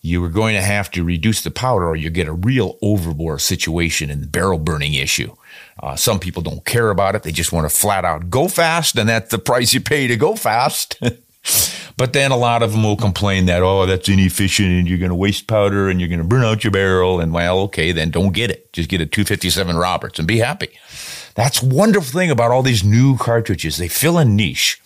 you 0.00 0.24
are 0.24 0.28
going 0.28 0.54
to 0.54 0.62
have 0.62 0.90
to 0.92 1.02
reduce 1.02 1.42
the 1.42 1.50
powder 1.50 1.88
or 1.88 1.96
you 1.96 2.10
get 2.10 2.28
a 2.28 2.32
real 2.32 2.78
overbore 2.82 3.40
situation 3.40 4.10
and 4.10 4.30
barrel 4.30 4.58
burning 4.58 4.94
issue. 4.94 5.34
Uh, 5.80 5.96
some 5.96 6.18
people 6.18 6.42
don't 6.42 6.64
care 6.64 6.90
about 6.90 7.14
it. 7.14 7.22
They 7.22 7.32
just 7.32 7.52
want 7.52 7.68
to 7.68 7.76
flat 7.76 8.04
out 8.04 8.30
go 8.30 8.48
fast, 8.48 8.96
and 8.96 9.08
that's 9.08 9.30
the 9.30 9.38
price 9.38 9.72
you 9.72 9.80
pay 9.80 10.06
to 10.06 10.16
go 10.16 10.34
fast. 10.34 11.00
but 11.96 12.12
then 12.12 12.30
a 12.30 12.36
lot 12.36 12.62
of 12.62 12.72
them 12.72 12.82
will 12.82 12.96
complain 12.96 13.46
that, 13.46 13.62
oh, 13.62 13.86
that's 13.86 14.08
inefficient 14.08 14.68
and 14.68 14.88
you're 14.88 14.98
going 14.98 15.10
to 15.10 15.14
waste 15.14 15.46
powder 15.46 15.88
and 15.88 16.00
you're 16.00 16.08
going 16.08 16.20
to 16.20 16.24
burn 16.24 16.44
out 16.44 16.64
your 16.64 16.70
barrel. 16.70 17.20
And 17.20 17.32
well, 17.32 17.60
okay, 17.60 17.92
then 17.92 18.10
don't 18.10 18.32
get 18.32 18.50
it. 18.50 18.72
Just 18.72 18.88
get 18.88 19.00
a 19.00 19.06
257 19.06 19.76
Roberts 19.76 20.18
and 20.18 20.28
be 20.28 20.38
happy. 20.38 20.70
That's 21.34 21.62
wonderful 21.62 22.18
thing 22.18 22.30
about 22.30 22.50
all 22.50 22.62
these 22.62 22.84
new 22.84 23.16
cartridges. 23.16 23.76
They 23.76 23.88
fill 23.88 24.18
a 24.18 24.24
niche 24.24 24.80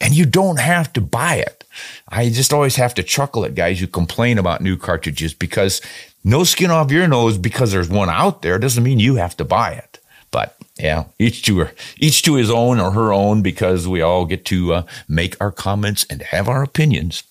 and 0.00 0.14
you 0.14 0.26
don't 0.26 0.60
have 0.60 0.92
to 0.94 1.00
buy 1.00 1.36
it. 1.36 1.64
I 2.08 2.28
just 2.28 2.52
always 2.52 2.76
have 2.76 2.94
to 2.94 3.02
chuckle 3.02 3.44
at 3.44 3.54
guys 3.54 3.80
who 3.80 3.86
complain 3.86 4.38
about 4.38 4.60
new 4.60 4.76
cartridges 4.76 5.34
because 5.34 5.80
no 6.22 6.44
skin 6.44 6.70
off 6.70 6.90
your 6.90 7.08
nose 7.08 7.38
because 7.38 7.72
there's 7.72 7.88
one 7.88 8.10
out 8.10 8.42
there 8.42 8.58
doesn't 8.58 8.84
mean 8.84 9.00
you 9.00 9.16
have 9.16 9.36
to 9.38 9.44
buy 9.44 9.72
it. 9.72 9.93
But 10.34 10.56
yeah, 10.80 11.04
each 11.20 11.44
to 11.44 11.58
her, 11.60 11.72
each 11.98 12.22
to 12.22 12.34
his 12.34 12.50
own 12.50 12.80
or 12.80 12.90
her 12.90 13.12
own, 13.12 13.40
because 13.40 13.86
we 13.86 14.02
all 14.02 14.24
get 14.24 14.44
to 14.46 14.74
uh, 14.74 14.82
make 15.06 15.40
our 15.40 15.52
comments 15.52 16.04
and 16.10 16.22
have 16.22 16.48
our 16.48 16.64
opinions. 16.64 17.22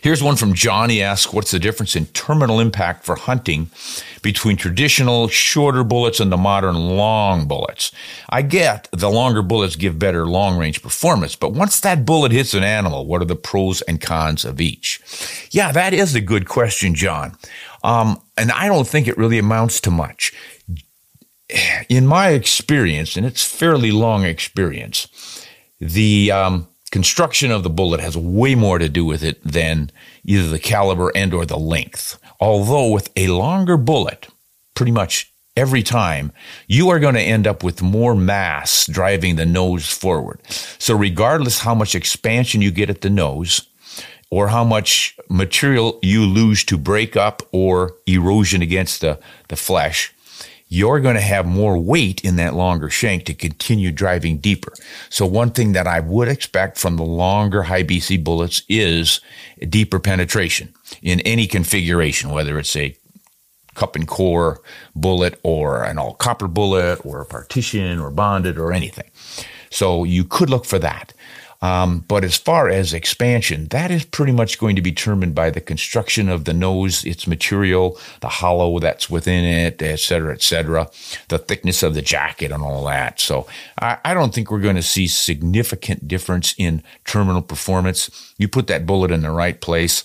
Here's 0.00 0.24
one 0.24 0.34
from 0.34 0.52
Johnny 0.52 1.00
asks, 1.00 1.32
what's 1.32 1.52
the 1.52 1.60
difference 1.60 1.94
in 1.94 2.06
terminal 2.06 2.58
impact 2.58 3.04
for 3.04 3.14
hunting 3.14 3.70
between 4.22 4.56
traditional 4.56 5.28
shorter 5.28 5.84
bullets 5.84 6.18
and 6.18 6.32
the 6.32 6.36
modern 6.36 6.74
long 6.74 7.46
bullets? 7.46 7.92
I 8.28 8.42
get 8.42 8.88
the 8.90 9.08
longer 9.08 9.42
bullets 9.42 9.76
give 9.76 10.00
better 10.00 10.26
long 10.26 10.58
range 10.58 10.82
performance, 10.82 11.36
but 11.36 11.52
once 11.52 11.78
that 11.78 12.04
bullet 12.04 12.32
hits 12.32 12.54
an 12.54 12.64
animal, 12.64 13.06
what 13.06 13.22
are 13.22 13.26
the 13.26 13.36
pros 13.36 13.82
and 13.82 14.00
cons 14.00 14.44
of 14.44 14.60
each? 14.60 15.00
Yeah, 15.52 15.70
that 15.70 15.94
is 15.94 16.16
a 16.16 16.20
good 16.20 16.48
question, 16.48 16.96
John. 16.96 17.36
Um, 17.84 18.20
and 18.36 18.50
I 18.50 18.66
don't 18.66 18.88
think 18.88 19.06
it 19.06 19.16
really 19.16 19.38
amounts 19.38 19.80
to 19.82 19.92
much 19.92 20.32
in 21.88 22.06
my 22.06 22.30
experience, 22.30 23.16
and 23.16 23.26
it's 23.26 23.44
fairly 23.44 23.90
long 23.90 24.24
experience, 24.24 25.46
the 25.80 26.30
um, 26.30 26.68
construction 26.90 27.50
of 27.50 27.62
the 27.62 27.70
bullet 27.70 28.00
has 28.00 28.16
way 28.16 28.54
more 28.54 28.78
to 28.78 28.88
do 28.88 29.04
with 29.04 29.22
it 29.22 29.42
than 29.42 29.90
either 30.24 30.48
the 30.48 30.58
caliber 30.58 31.10
and 31.14 31.34
or 31.34 31.44
the 31.46 31.58
length. 31.58 32.18
Although 32.40 32.88
with 32.88 33.10
a 33.16 33.28
longer 33.28 33.76
bullet, 33.76 34.28
pretty 34.74 34.92
much 34.92 35.32
every 35.56 35.82
time, 35.82 36.32
you 36.66 36.88
are 36.88 36.98
going 36.98 37.14
to 37.14 37.20
end 37.20 37.46
up 37.46 37.62
with 37.62 37.82
more 37.82 38.14
mass 38.14 38.86
driving 38.86 39.36
the 39.36 39.46
nose 39.46 39.88
forward. 39.88 40.40
So 40.78 40.96
regardless 40.96 41.60
how 41.60 41.74
much 41.74 41.94
expansion 41.94 42.62
you 42.62 42.70
get 42.70 42.90
at 42.90 43.00
the 43.00 43.10
nose, 43.10 43.68
or 44.30 44.48
how 44.48 44.64
much 44.64 45.14
material 45.28 45.98
you 46.00 46.24
lose 46.24 46.64
to 46.64 46.78
break 46.78 47.16
up 47.16 47.42
or 47.52 47.96
erosion 48.06 48.62
against 48.62 49.02
the, 49.02 49.18
the 49.48 49.56
flesh, 49.56 50.14
you're 50.72 51.00
going 51.00 51.16
to 51.16 51.20
have 51.20 51.44
more 51.44 51.76
weight 51.76 52.24
in 52.24 52.36
that 52.36 52.54
longer 52.54 52.88
shank 52.88 53.26
to 53.26 53.34
continue 53.34 53.92
driving 53.92 54.38
deeper. 54.38 54.72
So 55.10 55.26
one 55.26 55.50
thing 55.50 55.72
that 55.72 55.86
I 55.86 56.00
would 56.00 56.28
expect 56.28 56.78
from 56.78 56.96
the 56.96 57.02
longer 57.02 57.64
high 57.64 57.82
BC 57.82 58.24
bullets 58.24 58.62
is 58.70 59.20
deeper 59.68 59.98
penetration 59.98 60.72
in 61.02 61.20
any 61.20 61.46
configuration, 61.46 62.30
whether 62.30 62.58
it's 62.58 62.74
a 62.74 62.96
cup 63.74 63.96
and 63.96 64.08
core 64.08 64.62
bullet 64.94 65.38
or 65.42 65.84
an 65.84 65.98
all 65.98 66.14
copper 66.14 66.48
bullet 66.48 67.04
or 67.04 67.20
a 67.20 67.26
partition 67.26 67.98
or 67.98 68.10
bonded 68.10 68.56
or 68.56 68.72
anything. 68.72 69.10
So 69.68 70.04
you 70.04 70.24
could 70.24 70.48
look 70.48 70.64
for 70.64 70.78
that. 70.78 71.12
Um, 71.62 72.00
but 72.08 72.24
as 72.24 72.36
far 72.36 72.68
as 72.68 72.92
expansion, 72.92 73.68
that 73.68 73.92
is 73.92 74.04
pretty 74.04 74.32
much 74.32 74.58
going 74.58 74.74
to 74.74 74.82
be 74.82 74.90
determined 74.90 75.34
by 75.34 75.48
the 75.50 75.60
construction 75.60 76.28
of 76.28 76.44
the 76.44 76.52
nose, 76.52 77.04
its 77.04 77.28
material, 77.28 77.96
the 78.20 78.28
hollow 78.28 78.80
that's 78.80 79.08
within 79.08 79.44
it, 79.44 79.80
et 79.80 80.00
cetera, 80.00 80.34
et 80.34 80.42
cetera, 80.42 80.90
the 81.28 81.38
thickness 81.38 81.84
of 81.84 81.94
the 81.94 82.02
jacket 82.02 82.50
and 82.50 82.64
all 82.64 82.84
that. 82.86 83.20
So 83.20 83.46
I, 83.80 83.98
I 84.04 84.12
don't 84.12 84.34
think 84.34 84.50
we're 84.50 84.58
going 84.58 84.74
to 84.76 84.82
see 84.82 85.06
significant 85.06 86.08
difference 86.08 86.52
in 86.58 86.82
terminal 87.04 87.42
performance. 87.42 88.34
You 88.38 88.48
put 88.48 88.66
that 88.66 88.84
bullet 88.84 89.12
in 89.12 89.22
the 89.22 89.30
right 89.30 89.60
place. 89.60 90.04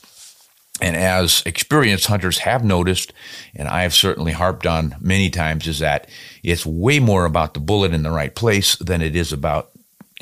And 0.80 0.96
as 0.96 1.42
experienced 1.44 2.06
hunters 2.06 2.38
have 2.38 2.64
noticed, 2.64 3.12
and 3.56 3.68
I 3.68 3.82
have 3.82 3.96
certainly 3.96 4.34
harped 4.34 4.68
on 4.68 4.96
many 5.00 5.32
times, 5.32 5.66
is 5.66 5.80
that 5.80 6.08
it's 6.44 6.68
way 6.68 7.00
more 7.00 7.26
about 7.26 7.56
the 7.56 7.60
bullet 7.60 7.94
in 7.94 8.04
the 8.04 8.12
right 8.12 8.36
place 8.36 8.76
than 8.76 9.02
it 9.02 9.16
is 9.16 9.34
about 9.34 9.72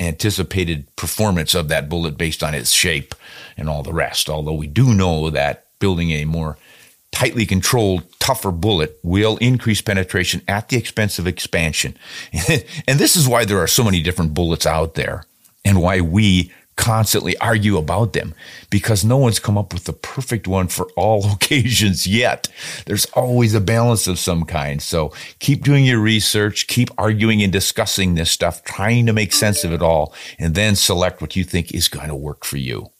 anticipated 0.00 0.94
performance 0.96 1.54
of 1.54 1.68
that 1.68 1.88
bullet 1.88 2.18
based 2.18 2.42
on 2.42 2.54
its 2.54 2.70
shape 2.70 3.14
and 3.56 3.68
all 3.68 3.82
the 3.82 3.92
rest. 3.92 4.28
Although 4.28 4.54
we 4.54 4.66
do 4.66 4.94
know 4.94 5.30
that 5.30 5.66
building 5.78 6.10
a 6.10 6.24
more 6.24 6.58
tightly 7.12 7.46
controlled, 7.46 8.04
tougher 8.18 8.52
bullet 8.52 8.98
will 9.02 9.36
increase 9.38 9.80
penetration 9.80 10.42
at 10.48 10.68
the 10.68 10.76
expense 10.76 11.18
of 11.18 11.26
expansion. 11.26 11.96
and 12.86 12.98
this 12.98 13.16
is 13.16 13.26
why 13.26 13.44
there 13.44 13.58
are 13.58 13.66
so 13.66 13.84
many 13.84 14.02
different 14.02 14.34
bullets 14.34 14.66
out 14.66 14.94
there 14.94 15.24
and 15.64 15.80
why 15.80 16.00
we 16.00 16.52
constantly 16.76 17.36
argue 17.38 17.76
about 17.76 18.12
them 18.12 18.34
because 18.70 19.04
no 19.04 19.16
one's 19.16 19.38
come 19.38 19.58
up 19.58 19.72
with 19.72 19.84
the 19.84 19.92
perfect 19.92 20.46
one 20.46 20.68
for 20.68 20.88
all 20.96 21.32
occasions 21.32 22.06
yet. 22.06 22.48
There's 22.86 23.06
always 23.06 23.54
a 23.54 23.60
balance 23.60 24.06
of 24.06 24.18
some 24.18 24.44
kind. 24.44 24.80
So 24.80 25.12
keep 25.38 25.64
doing 25.64 25.84
your 25.84 26.00
research, 26.00 26.66
keep 26.66 26.90
arguing 26.98 27.42
and 27.42 27.52
discussing 27.52 28.14
this 28.14 28.30
stuff, 28.30 28.62
trying 28.64 29.06
to 29.06 29.12
make 29.12 29.32
sense 29.32 29.64
of 29.64 29.72
it 29.72 29.82
all, 29.82 30.14
and 30.38 30.54
then 30.54 30.76
select 30.76 31.20
what 31.20 31.36
you 31.36 31.44
think 31.44 31.72
is 31.72 31.88
going 31.88 32.08
to 32.08 32.14
work 32.14 32.44
for 32.44 32.58
you. 32.58 32.90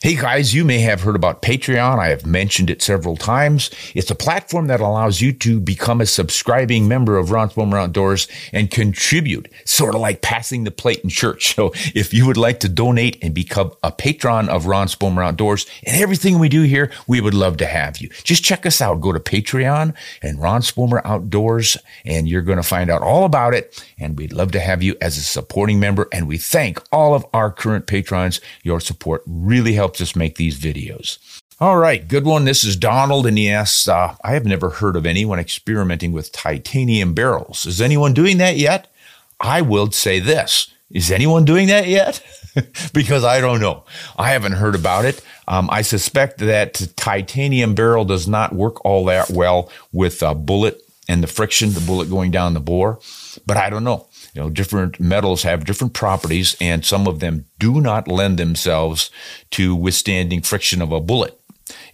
Hey 0.00 0.14
guys, 0.14 0.54
you 0.54 0.64
may 0.64 0.78
have 0.78 1.00
heard 1.00 1.16
about 1.16 1.42
Patreon. 1.42 1.98
I 1.98 2.06
have 2.10 2.24
mentioned 2.24 2.70
it 2.70 2.82
several 2.82 3.16
times. 3.16 3.68
It's 3.96 4.12
a 4.12 4.14
platform 4.14 4.68
that 4.68 4.78
allows 4.78 5.20
you 5.20 5.32
to 5.32 5.58
become 5.58 6.00
a 6.00 6.06
subscribing 6.06 6.86
member 6.86 7.18
of 7.18 7.32
Ron 7.32 7.50
Spomer 7.50 7.82
Outdoors 7.82 8.28
and 8.52 8.70
contribute, 8.70 9.50
sort 9.64 9.96
of 9.96 10.00
like 10.00 10.22
passing 10.22 10.62
the 10.62 10.70
plate 10.70 11.00
in 11.00 11.10
church. 11.10 11.56
So 11.56 11.72
if 11.96 12.14
you 12.14 12.28
would 12.28 12.36
like 12.36 12.60
to 12.60 12.68
donate 12.68 13.18
and 13.24 13.34
become 13.34 13.72
a 13.82 13.90
patron 13.90 14.48
of 14.48 14.66
Ron 14.66 14.86
Spomer 14.86 15.26
Outdoors 15.26 15.66
and 15.82 16.00
everything 16.00 16.38
we 16.38 16.48
do 16.48 16.62
here, 16.62 16.92
we 17.08 17.20
would 17.20 17.34
love 17.34 17.56
to 17.56 17.66
have 17.66 17.98
you. 17.98 18.08
Just 18.22 18.44
check 18.44 18.66
us 18.66 18.80
out. 18.80 19.00
Go 19.00 19.10
to 19.10 19.18
Patreon 19.18 19.94
and 20.22 20.40
Ron 20.40 20.60
Spomer 20.60 21.02
Outdoors 21.04 21.76
and 22.04 22.28
you're 22.28 22.42
going 22.42 22.58
to 22.58 22.62
find 22.62 22.88
out 22.88 23.02
all 23.02 23.24
about 23.24 23.52
it. 23.52 23.84
And 23.98 24.16
we'd 24.16 24.32
love 24.32 24.52
to 24.52 24.60
have 24.60 24.80
you 24.80 24.96
as 25.00 25.18
a 25.18 25.22
supporting 25.22 25.80
member. 25.80 26.06
And 26.12 26.28
we 26.28 26.38
thank 26.38 26.80
all 26.92 27.14
of 27.14 27.26
our 27.34 27.50
current 27.50 27.88
patrons. 27.88 28.40
Your 28.62 28.78
support 28.78 29.24
really 29.26 29.72
helps 29.72 29.87
helps 29.88 30.02
us 30.02 30.14
make 30.14 30.36
these 30.36 30.58
videos. 30.58 31.16
All 31.60 31.78
right, 31.78 32.06
good 32.06 32.26
one. 32.26 32.44
This 32.44 32.62
is 32.62 32.76
Donald, 32.76 33.26
and 33.26 33.38
he 33.38 33.48
asks, 33.48 33.88
uh, 33.88 34.14
I 34.22 34.32
have 34.34 34.44
never 34.44 34.68
heard 34.68 34.96
of 34.96 35.06
anyone 35.06 35.38
experimenting 35.38 36.12
with 36.12 36.30
titanium 36.30 37.14
barrels. 37.14 37.64
Is 37.64 37.80
anyone 37.80 38.12
doing 38.12 38.36
that 38.36 38.58
yet? 38.58 38.92
I 39.40 39.62
will 39.62 39.90
say 39.90 40.20
this. 40.20 40.70
Is 40.90 41.10
anyone 41.10 41.46
doing 41.46 41.68
that 41.68 41.88
yet? 41.88 42.22
because 42.92 43.24
I 43.24 43.40
don't 43.40 43.60
know. 43.60 43.84
I 44.18 44.32
haven't 44.32 44.52
heard 44.52 44.74
about 44.74 45.06
it. 45.06 45.24
Um, 45.48 45.70
I 45.72 45.80
suspect 45.80 46.36
that 46.40 46.86
titanium 46.96 47.74
barrel 47.74 48.04
does 48.04 48.28
not 48.28 48.54
work 48.54 48.84
all 48.84 49.06
that 49.06 49.30
well 49.30 49.70
with 49.90 50.22
a 50.22 50.34
bullet 50.34 50.82
and 51.08 51.22
the 51.22 51.26
friction, 51.26 51.72
the 51.72 51.80
bullet 51.80 52.10
going 52.10 52.30
down 52.30 52.54
the 52.54 52.60
bore, 52.60 53.00
but 53.46 53.56
I 53.56 53.70
don't 53.70 53.84
know. 53.84 54.06
You 54.34 54.42
know, 54.42 54.50
different 54.50 55.00
metals 55.00 55.42
have 55.42 55.64
different 55.64 55.94
properties, 55.94 56.56
and 56.60 56.84
some 56.84 57.08
of 57.08 57.20
them 57.20 57.46
do 57.58 57.80
not 57.80 58.06
lend 58.06 58.38
themselves 58.38 59.10
to 59.52 59.74
withstanding 59.74 60.42
friction 60.42 60.82
of 60.82 60.92
a 60.92 61.00
bullet. 61.00 61.40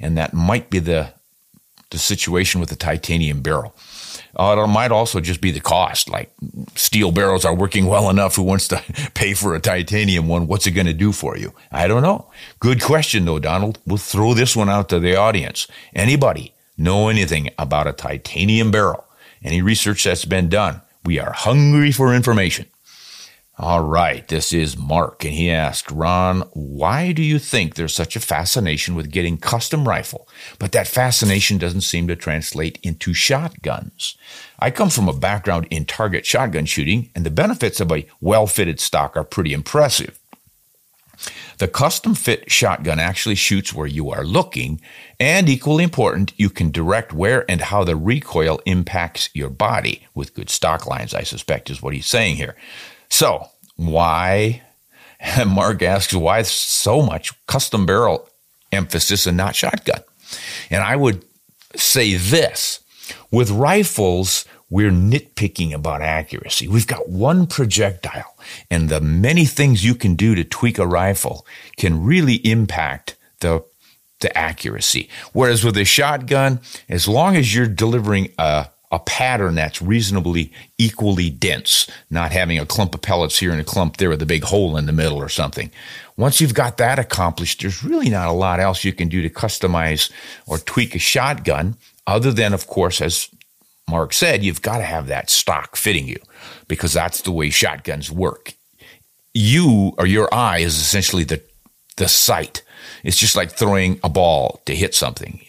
And 0.00 0.18
that 0.18 0.34
might 0.34 0.68
be 0.68 0.80
the, 0.80 1.14
the 1.90 1.98
situation 1.98 2.60
with 2.60 2.70
the 2.70 2.76
titanium 2.76 3.40
barrel. 3.40 3.74
Uh, 4.36 4.56
it 4.58 4.66
might 4.66 4.90
also 4.90 5.20
just 5.20 5.40
be 5.40 5.52
the 5.52 5.60
cost. 5.60 6.10
Like 6.10 6.32
steel 6.74 7.12
barrels 7.12 7.44
are 7.44 7.54
working 7.54 7.86
well 7.86 8.10
enough. 8.10 8.36
Who 8.36 8.42
wants 8.42 8.68
to 8.68 8.82
pay 9.14 9.34
for 9.34 9.54
a 9.54 9.60
titanium 9.60 10.26
one? 10.26 10.46
What's 10.46 10.66
it 10.66 10.72
going 10.72 10.86
to 10.86 10.92
do 10.92 11.12
for 11.12 11.36
you? 11.36 11.52
I 11.70 11.86
don't 11.86 12.02
know. 12.02 12.30
Good 12.58 12.82
question, 12.82 13.24
though, 13.24 13.38
Donald. 13.38 13.78
We'll 13.86 13.98
throw 13.98 14.34
this 14.34 14.56
one 14.56 14.68
out 14.68 14.88
to 14.88 14.98
the 14.98 15.16
audience. 15.16 15.68
Anybody 15.94 16.53
know 16.76 17.08
anything 17.08 17.50
about 17.58 17.86
a 17.86 17.92
titanium 17.92 18.70
barrel? 18.70 19.04
Any 19.42 19.62
research 19.62 20.04
that's 20.04 20.24
been 20.24 20.48
done? 20.48 20.80
We 21.04 21.18
are 21.18 21.32
hungry 21.32 21.92
for 21.92 22.14
information. 22.14 22.66
All 23.56 23.84
right, 23.84 24.26
this 24.26 24.52
is 24.52 24.76
Mark, 24.76 25.24
and 25.24 25.32
he 25.32 25.48
asked, 25.48 25.88
Ron, 25.88 26.40
why 26.54 27.12
do 27.12 27.22
you 27.22 27.38
think 27.38 27.74
there's 27.74 27.94
such 27.94 28.16
a 28.16 28.20
fascination 28.20 28.96
with 28.96 29.12
getting 29.12 29.36
custom 29.36 29.86
rifle, 29.86 30.26
but 30.58 30.72
that 30.72 30.88
fascination 30.88 31.58
doesn't 31.58 31.82
seem 31.82 32.08
to 32.08 32.16
translate 32.16 32.80
into 32.82 33.14
shotguns? 33.14 34.16
I 34.58 34.72
come 34.72 34.90
from 34.90 35.08
a 35.08 35.12
background 35.12 35.68
in 35.70 35.84
target 35.84 36.26
shotgun 36.26 36.64
shooting, 36.64 37.10
and 37.14 37.24
the 37.24 37.30
benefits 37.30 37.80
of 37.80 37.92
a 37.92 38.06
well 38.20 38.48
fitted 38.48 38.80
stock 38.80 39.16
are 39.16 39.22
pretty 39.22 39.52
impressive. 39.52 40.18
The 41.58 41.68
custom 41.68 42.16
fit 42.16 42.50
shotgun 42.50 42.98
actually 42.98 43.36
shoots 43.36 43.72
where 43.72 43.86
you 43.86 44.10
are 44.10 44.24
looking, 44.24 44.80
and 45.20 45.48
equally 45.48 45.84
important, 45.84 46.32
you 46.36 46.50
can 46.50 46.70
direct 46.70 47.12
where 47.12 47.48
and 47.50 47.60
how 47.60 47.84
the 47.84 47.96
recoil 47.96 48.60
impacts 48.66 49.30
your 49.34 49.50
body 49.50 50.06
with 50.14 50.34
good 50.34 50.50
stock 50.50 50.86
lines, 50.86 51.14
I 51.14 51.22
suspect 51.22 51.70
is 51.70 51.82
what 51.82 51.94
he's 51.94 52.06
saying 52.06 52.36
here. 52.36 52.56
So, 53.08 53.48
why? 53.76 54.62
Mark 55.46 55.82
asks, 55.82 56.14
why 56.14 56.42
so 56.42 57.02
much 57.02 57.32
custom 57.46 57.86
barrel 57.86 58.28
emphasis 58.72 59.26
and 59.26 59.36
not 59.36 59.54
shotgun? 59.54 60.02
And 60.70 60.82
I 60.82 60.96
would 60.96 61.24
say 61.76 62.14
this 62.14 62.80
with 63.30 63.50
rifles, 63.50 64.44
we're 64.70 64.90
nitpicking 64.90 65.72
about 65.72 66.02
accuracy. 66.02 66.66
We've 66.66 66.86
got 66.86 67.08
one 67.08 67.46
projectile, 67.46 68.36
and 68.70 68.88
the 68.88 69.00
many 69.00 69.44
things 69.44 69.84
you 69.84 69.94
can 69.94 70.14
do 70.14 70.34
to 70.34 70.44
tweak 70.44 70.78
a 70.78 70.86
rifle 70.86 71.46
can 71.76 72.04
really 72.04 72.36
impact 72.46 73.16
the 73.40 73.64
the 74.24 74.36
accuracy. 74.36 75.08
Whereas 75.32 75.62
with 75.64 75.76
a 75.76 75.84
shotgun, 75.84 76.60
as 76.88 77.06
long 77.06 77.36
as 77.36 77.54
you're 77.54 77.68
delivering 77.68 78.32
a 78.38 78.68
a 78.94 78.98
pattern 79.00 79.56
that's 79.56 79.82
reasonably 79.82 80.52
equally 80.78 81.28
dense, 81.28 81.90
not 82.10 82.30
having 82.30 82.60
a 82.60 82.66
clump 82.66 82.94
of 82.94 83.02
pellets 83.02 83.40
here 83.40 83.50
and 83.50 83.60
a 83.60 83.64
clump 83.64 83.96
there 83.96 84.08
with 84.08 84.22
a 84.22 84.26
big 84.26 84.44
hole 84.44 84.76
in 84.76 84.86
the 84.86 84.92
middle 84.92 85.18
or 85.18 85.28
something. 85.28 85.68
Once 86.16 86.40
you've 86.40 86.54
got 86.54 86.76
that 86.76 87.00
accomplished, 87.00 87.60
there's 87.60 87.82
really 87.82 88.08
not 88.08 88.28
a 88.28 88.32
lot 88.32 88.60
else 88.60 88.84
you 88.84 88.92
can 88.92 89.08
do 89.08 89.20
to 89.20 89.28
customize 89.28 90.12
or 90.46 90.58
tweak 90.58 90.94
a 90.94 91.00
shotgun 91.00 91.76
other 92.06 92.30
than, 92.30 92.52
of 92.54 92.68
course, 92.68 93.00
as 93.00 93.28
Mark 93.90 94.12
said, 94.12 94.44
you've 94.44 94.62
got 94.62 94.78
to 94.78 94.84
have 94.84 95.08
that 95.08 95.28
stock 95.28 95.74
fitting 95.74 96.06
you 96.06 96.20
because 96.68 96.92
that's 96.92 97.22
the 97.22 97.32
way 97.32 97.50
shotguns 97.50 98.12
work. 98.12 98.54
You 99.32 99.92
or 99.98 100.06
your 100.06 100.32
eye 100.32 100.58
is 100.58 100.78
essentially 100.78 101.24
the 101.24 101.42
the 101.96 102.08
sight. 102.08 102.62
It's 103.04 103.18
just 103.18 103.36
like 103.36 103.52
throwing 103.52 104.00
a 104.02 104.08
ball 104.08 104.60
to 104.66 104.74
hit 104.74 104.94
something. 104.94 105.40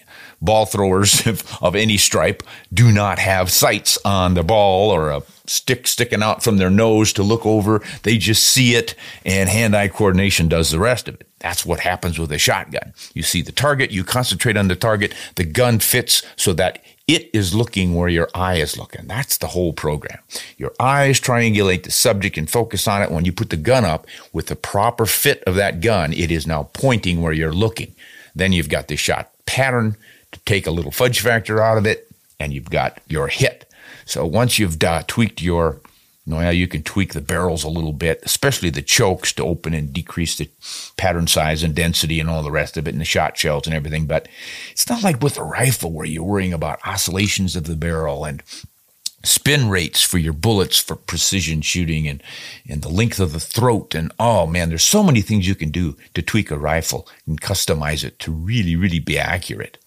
Ball 0.42 0.66
throwers 0.66 1.26
of 1.62 1.76
any 1.76 1.98
stripe 1.98 2.44
do 2.74 2.92
not 2.92 3.18
have 3.18 3.50
sights 3.50 3.98
on 4.06 4.36
the 4.36 4.44
ball 4.44 4.92
or 4.92 5.10
a 5.10 5.24
stick 5.48 5.88
sticking 5.88 6.24
out 6.24 6.44
from 6.44 6.58
their 6.58 6.70
nose 6.70 7.14
to 7.14 7.24
look 7.24 7.46
over. 7.46 7.82
They 8.04 8.18
just 8.18 8.44
see 8.44 8.76
it, 8.76 8.96
and 9.26 9.50
hand 9.50 9.76
eye 9.76 9.88
coordination 9.88 10.48
does 10.48 10.72
the 10.72 10.80
rest 10.80 11.08
of 11.08 11.16
it. 11.16 11.28
That's 11.40 11.66
what 11.66 11.80
happens 11.80 12.18
with 12.18 12.32
a 12.32 12.38
shotgun. 12.38 12.94
You 13.14 13.24
see 13.24 13.42
the 13.42 13.52
target, 13.52 13.92
you 13.92 14.04
concentrate 14.04 14.58
on 14.58 14.68
the 14.68 14.76
target, 14.76 15.14
the 15.36 15.44
gun 15.44 15.80
fits 15.80 16.24
so 16.36 16.54
that 16.54 16.84
it 17.08 17.30
is 17.34 17.54
looking 17.54 17.94
where 17.94 18.10
your 18.10 18.30
eye 18.34 18.56
is 18.56 18.78
looking. 18.78 19.08
That's 19.08 19.38
the 19.38 19.48
whole 19.48 19.74
program. 19.74 20.20
Your 20.58 20.74
eyes 20.80 21.20
triangulate 21.20 21.84
the 21.84 21.92
subject 21.92 22.38
and 22.38 22.50
focus 22.50 22.88
on 22.88 23.04
it. 23.04 23.12
When 23.12 23.26
you 23.26 23.32
put 23.32 23.52
the 23.52 23.58
gun 23.58 23.86
up 23.86 24.08
with 24.34 24.48
the 24.48 24.56
proper 24.56 25.06
fit 25.06 25.44
of 25.44 25.56
that 25.56 25.82
gun, 25.82 26.14
it 26.14 26.32
is 26.32 26.48
now 26.48 26.70
pointing 26.74 27.22
where 27.22 27.34
you're 27.34 27.54
looking. 27.54 27.94
Then 28.34 28.54
you've 28.54 28.70
got 28.70 28.88
the 28.88 28.96
shot 28.96 29.32
pattern 29.46 29.96
to 30.32 30.40
take 30.42 30.66
a 30.66 30.72
little 30.72 30.92
fudge 30.92 31.20
factor 31.22 31.62
out 31.62 31.78
of 31.78 31.86
it, 31.86 32.10
and 32.40 32.52
you've 32.52 32.70
got 32.72 33.00
your 33.08 33.28
hit. 33.28 33.70
So 34.06 34.26
once 34.26 34.58
you've 34.58 34.82
uh, 34.84 35.04
tweaked 35.08 35.42
your 35.42 35.80
you 36.26 36.34
know, 36.34 36.50
you 36.50 36.68
can 36.68 36.82
tweak 36.82 37.14
the 37.14 37.22
barrels 37.22 37.64
a 37.64 37.70
little 37.70 37.94
bit, 37.94 38.20
especially 38.24 38.72
the 38.72 38.82
chokes 38.82 39.32
to 39.34 39.44
open 39.44 39.74
and 39.74 39.94
decrease 39.94 40.36
the 40.36 40.50
pattern 40.98 41.28
size 41.28 41.62
and 41.62 41.76
density 41.76 42.20
and 42.20 42.30
all 42.30 42.42
the 42.42 42.52
rest 42.52 42.78
of 42.78 42.88
it 42.88 42.92
and 42.92 43.02
the 43.02 43.06
shot 43.06 43.38
shells 43.38 43.68
and 43.68 43.76
everything. 43.76 44.08
But 44.08 44.28
it's 44.72 44.90
not 44.90 45.04
like 45.04 45.22
with 45.22 45.38
a 45.38 45.44
rifle 45.44 45.92
where 45.92 46.06
you're 46.06 46.24
worrying 46.24 46.54
about 46.54 46.80
oscillations 46.86 47.56
of 47.56 47.66
the 47.66 47.76
barrel 47.76 48.26
and 48.26 48.42
spin 49.24 49.70
rates 49.70 50.02
for 50.02 50.18
your 50.18 50.34
bullets 50.34 50.80
for 50.80 50.96
precision 50.96 51.62
shooting 51.62 52.08
and, 52.08 52.24
and 52.68 52.82
the 52.82 52.90
length 52.90 53.20
of 53.20 53.34
the 53.34 53.40
throat. 53.40 53.94
And 53.94 54.12
oh 54.20 54.48
man, 54.48 54.70
there's 54.70 54.84
so 54.84 55.04
many 55.04 55.22
things 55.22 55.48
you 55.48 55.56
can 55.56 55.70
do 55.70 55.96
to 56.16 56.24
tweak 56.24 56.50
a 56.50 56.58
rifle 56.58 57.08
and 57.28 57.40
customize 57.40 58.04
it 58.04 58.18
to 58.20 58.32
really, 58.32 58.76
really 58.76 59.00
be 59.00 59.20
accurate. 59.20 59.78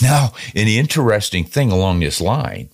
Now, 0.00 0.32
an 0.54 0.68
interesting 0.68 1.44
thing 1.44 1.70
along 1.70 2.00
this 2.00 2.20
line 2.20 2.70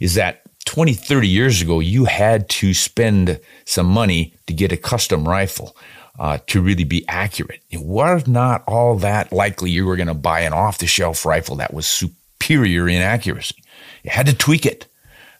is 0.00 0.14
that 0.14 0.45
20, 0.76 0.92
30 0.92 1.26
years 1.26 1.62
ago, 1.62 1.80
you 1.80 2.04
had 2.04 2.50
to 2.50 2.74
spend 2.74 3.40
some 3.64 3.86
money 3.86 4.34
to 4.46 4.52
get 4.52 4.72
a 4.72 4.76
custom 4.76 5.26
rifle. 5.26 5.74
Uh, 6.18 6.38
to 6.46 6.62
really 6.62 6.84
be 6.84 7.06
accurate. 7.08 7.60
It 7.68 7.82
was 7.82 8.26
not 8.26 8.64
all 8.66 8.96
that 8.96 9.32
likely 9.32 9.68
you 9.68 9.84
were 9.84 9.96
going 9.96 10.06
to 10.06 10.14
buy 10.14 10.40
an 10.40 10.54
off 10.54 10.78
the 10.78 10.86
shelf 10.86 11.26
rifle 11.26 11.56
that 11.56 11.74
was 11.74 11.86
superior 11.86 12.88
in 12.88 13.02
accuracy. 13.02 13.62
You 14.02 14.12
had 14.12 14.24
to 14.24 14.34
tweak 14.34 14.64
it. 14.64 14.86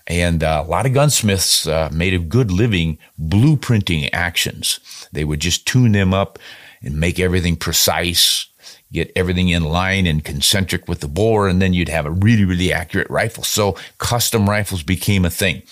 And 0.07 0.44
uh, 0.44 0.62
a 0.66 0.68
lot 0.68 0.85
of 0.85 0.92
gunsmiths 0.92 1.66
uh, 1.66 1.88
made 1.90 2.12
a 2.12 2.18
good 2.18 2.51
living 2.51 2.99
blueprinting 3.18 4.11
actions. 4.12 5.09
They 5.12 5.25
would 5.25 5.40
just 5.40 5.66
tune 5.66 5.92
them 5.92 6.12
up 6.12 6.38
and 6.83 7.01
make 7.01 7.18
everything 7.18 7.57
precise 7.57 8.46
get 8.92 9.12
everything 9.16 9.48
in 9.48 9.64
line 9.64 10.07
and 10.07 10.24
concentric 10.24 10.88
with 10.88 11.00
the 11.00 11.09
bore, 11.09 11.48
and 11.48 11.61
then 11.61 11.72
you'd 11.72 11.88
have 11.88 12.07
a 12.07 12.11
really, 12.11 12.44
really 12.44 12.72
accurate 12.72 13.11
rifle. 13.11 13.44
So 13.44 13.76
custom 13.98 14.48
rifles 14.48 14.83
became 14.83 15.24
a 15.24 15.31
thing. 15.31 15.62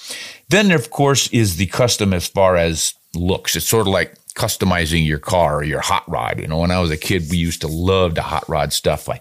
Then, 0.48 0.70
of 0.70 0.90
course, 0.90 1.28
is 1.28 1.57
the 1.57 1.66
custom 1.66 2.12
as 2.12 2.26
far 2.26 2.57
as 2.57 2.94
looks. 3.14 3.57
It's 3.57 3.68
sort 3.68 3.87
of 3.87 3.92
like 3.92 4.14
customizing 4.35 5.07
your 5.07 5.18
car 5.18 5.57
or 5.57 5.64
your 5.64 5.80
hot 5.80 6.04
rod. 6.09 6.40
You 6.40 6.48
know, 6.48 6.59
when 6.59 6.70
I 6.70 6.80
was 6.80 6.90
a 6.90 6.96
kid, 6.96 7.30
we 7.30 7.37
used 7.37 7.61
to 7.61 7.68
love 7.68 8.14
the 8.14 8.22
hot 8.22 8.48
rod 8.48 8.72
stuff. 8.72 9.09
I 9.09 9.20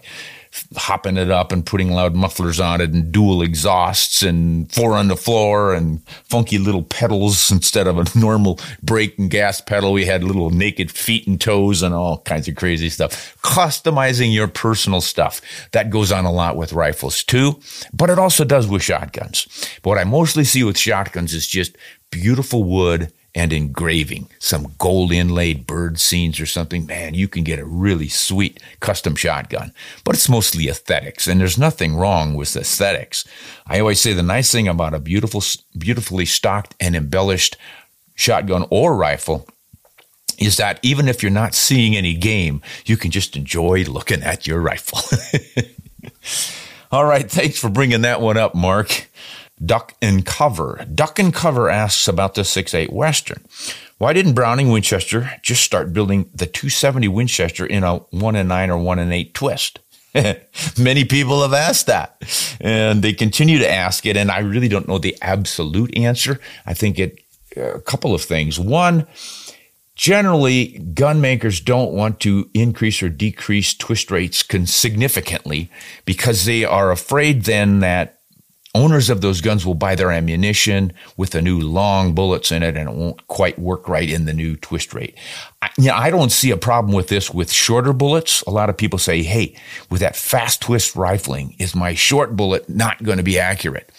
hopping 0.76 1.16
it 1.16 1.30
up 1.30 1.52
and 1.52 1.66
putting 1.66 1.90
loud 1.90 2.14
mufflers 2.14 2.60
on 2.60 2.80
it 2.80 2.90
and 2.90 3.10
dual 3.10 3.42
exhausts 3.42 4.22
and 4.22 4.70
four 4.72 4.94
on 4.94 5.08
the 5.08 5.16
floor 5.16 5.74
and 5.74 6.06
funky 6.24 6.58
little 6.58 6.82
pedals 6.82 7.50
instead 7.50 7.86
of 7.86 7.98
a 7.98 8.18
normal 8.18 8.58
brake 8.82 9.18
and 9.18 9.30
gas 9.30 9.60
pedal. 9.60 9.92
We 9.92 10.04
had 10.04 10.22
little 10.22 10.50
naked 10.50 10.90
feet 10.90 11.26
and 11.26 11.40
toes 11.40 11.82
and 11.82 11.94
all 11.94 12.18
kinds 12.18 12.48
of 12.48 12.56
crazy 12.56 12.88
stuff. 12.88 13.36
Customizing 13.42 14.32
your 14.32 14.48
personal 14.48 15.00
stuff. 15.00 15.40
That 15.72 15.90
goes 15.90 16.12
on 16.12 16.24
a 16.24 16.32
lot 16.32 16.56
with 16.56 16.72
rifles 16.72 17.24
too, 17.24 17.60
but 17.92 18.10
it 18.10 18.18
also 18.18 18.44
does 18.44 18.68
with 18.68 18.82
shotguns. 18.82 19.46
But 19.82 19.90
what 19.90 19.98
I 19.98 20.04
mostly 20.04 20.44
see 20.44 20.64
with 20.64 20.78
shotguns 20.78 21.34
is 21.34 21.46
just 21.46 21.76
beautiful 22.10 22.64
wood 22.64 23.12
and 23.34 23.52
engraving, 23.52 24.28
some 24.38 24.74
gold 24.78 25.12
inlaid 25.12 25.66
bird 25.66 25.98
scenes 25.98 26.38
or 26.38 26.46
something, 26.46 26.86
man, 26.86 27.14
you 27.14 27.26
can 27.26 27.42
get 27.42 27.58
a 27.58 27.64
really 27.64 28.08
sweet 28.08 28.62
custom 28.80 29.16
shotgun. 29.16 29.72
But 30.04 30.14
it's 30.14 30.28
mostly 30.28 30.68
aesthetics, 30.68 31.26
and 31.26 31.40
there's 31.40 31.58
nothing 31.58 31.96
wrong 31.96 32.34
with 32.34 32.56
aesthetics. 32.56 33.24
I 33.66 33.80
always 33.80 34.00
say 34.00 34.12
the 34.12 34.22
nice 34.22 34.52
thing 34.52 34.68
about 34.68 34.94
a 34.94 35.00
beautiful, 35.00 35.42
beautifully 35.76 36.26
stocked 36.26 36.74
and 36.78 36.94
embellished 36.94 37.56
shotgun 38.14 38.66
or 38.70 38.94
rifle 38.96 39.48
is 40.38 40.56
that 40.56 40.78
even 40.82 41.08
if 41.08 41.22
you're 41.22 41.30
not 41.30 41.54
seeing 41.54 41.96
any 41.96 42.14
game, 42.14 42.60
you 42.86 42.96
can 42.96 43.10
just 43.10 43.36
enjoy 43.36 43.84
looking 43.84 44.22
at 44.22 44.46
your 44.46 44.60
rifle. 44.60 45.00
All 46.92 47.04
right, 47.04 47.28
thanks 47.28 47.58
for 47.58 47.68
bringing 47.68 48.02
that 48.02 48.20
one 48.20 48.36
up, 48.36 48.54
Mark. 48.54 49.08
Duck 49.64 49.94
and 50.02 50.24
Cover. 50.26 50.84
Duck 50.92 51.18
and 51.18 51.32
Cover 51.32 51.68
asks 51.70 52.08
about 52.08 52.34
the 52.34 52.42
6.8 52.42 52.92
Western. 52.92 53.42
Why 53.98 54.12
didn't 54.12 54.34
Browning 54.34 54.70
Winchester 54.70 55.30
just 55.42 55.62
start 55.62 55.92
building 55.92 56.28
the 56.34 56.46
270 56.46 57.08
Winchester 57.08 57.64
in 57.64 57.84
a 57.84 57.98
1 57.98 58.36
and 58.36 58.48
9 58.48 58.70
or 58.70 58.78
1 58.78 58.98
and 58.98 59.12
8 59.12 59.34
twist? 59.34 59.78
Many 60.78 61.04
people 61.04 61.42
have 61.42 61.52
asked 61.52 61.86
that 61.86 62.22
and 62.60 63.02
they 63.02 63.12
continue 63.12 63.58
to 63.58 63.70
ask 63.70 64.06
it. 64.06 64.16
And 64.16 64.30
I 64.30 64.40
really 64.40 64.68
don't 64.68 64.88
know 64.88 64.98
the 64.98 65.16
absolute 65.22 65.96
answer. 65.96 66.40
I 66.66 66.74
think 66.74 66.98
it, 66.98 67.20
uh, 67.56 67.74
a 67.74 67.80
couple 67.80 68.14
of 68.14 68.22
things. 68.22 68.58
One, 68.58 69.06
generally 69.94 70.78
gun 70.78 71.20
makers 71.20 71.60
don't 71.60 71.92
want 71.92 72.20
to 72.20 72.50
increase 72.54 73.02
or 73.02 73.08
decrease 73.08 73.74
twist 73.74 74.10
rates 74.10 74.44
significantly 74.66 75.70
because 76.04 76.44
they 76.44 76.64
are 76.64 76.90
afraid 76.90 77.44
then 77.44 77.80
that 77.80 78.13
owners 78.74 79.08
of 79.08 79.20
those 79.20 79.40
guns 79.40 79.64
will 79.64 79.74
buy 79.74 79.94
their 79.94 80.10
ammunition 80.10 80.92
with 81.16 81.30
the 81.30 81.40
new 81.40 81.60
long 81.60 82.14
bullets 82.14 82.50
in 82.50 82.62
it 82.62 82.76
and 82.76 82.88
it 82.88 82.94
won't 82.94 83.26
quite 83.28 83.58
work 83.58 83.88
right 83.88 84.10
in 84.10 84.24
the 84.24 84.32
new 84.32 84.56
twist 84.56 84.92
rate. 84.92 85.16
I, 85.62 85.70
you 85.78 85.88
know, 85.88 85.94
I 85.94 86.10
don't 86.10 86.32
see 86.32 86.50
a 86.50 86.56
problem 86.56 86.94
with 86.94 87.08
this 87.08 87.32
with 87.32 87.52
shorter 87.52 87.92
bullets. 87.92 88.42
A 88.42 88.50
lot 88.50 88.68
of 88.68 88.76
people 88.76 88.98
say, 88.98 89.22
Hey, 89.22 89.56
with 89.90 90.00
that 90.00 90.16
fast 90.16 90.60
twist 90.60 90.96
rifling, 90.96 91.54
is 91.58 91.74
my 91.74 91.94
short 91.94 92.36
bullet 92.36 92.68
not 92.68 93.02
going 93.02 93.18
to 93.18 93.24
be 93.24 93.38
accurate? 93.38 93.90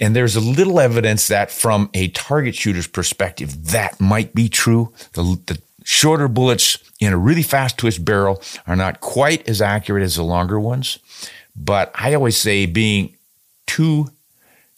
And 0.00 0.14
there's 0.14 0.36
a 0.36 0.40
little 0.40 0.80
evidence 0.80 1.28
that 1.28 1.50
from 1.50 1.88
a 1.94 2.08
target 2.08 2.54
shooter's 2.54 2.88
perspective, 2.88 3.70
that 3.70 4.00
might 4.00 4.34
be 4.34 4.48
true. 4.48 4.92
The, 5.12 5.40
the 5.46 5.62
shorter 5.84 6.28
bullets 6.28 6.78
in 7.00 7.12
a 7.12 7.18
really 7.18 7.42
fast 7.42 7.78
twist 7.78 8.04
barrel 8.04 8.42
are 8.66 8.76
not 8.76 9.00
quite 9.00 9.48
as 9.48 9.62
accurate 9.62 10.02
as 10.02 10.16
the 10.16 10.24
longer 10.24 10.58
ones. 10.58 10.98
But 11.56 11.92
I 11.94 12.14
always 12.14 12.36
say 12.36 12.66
being 12.66 13.13
too, 13.66 14.08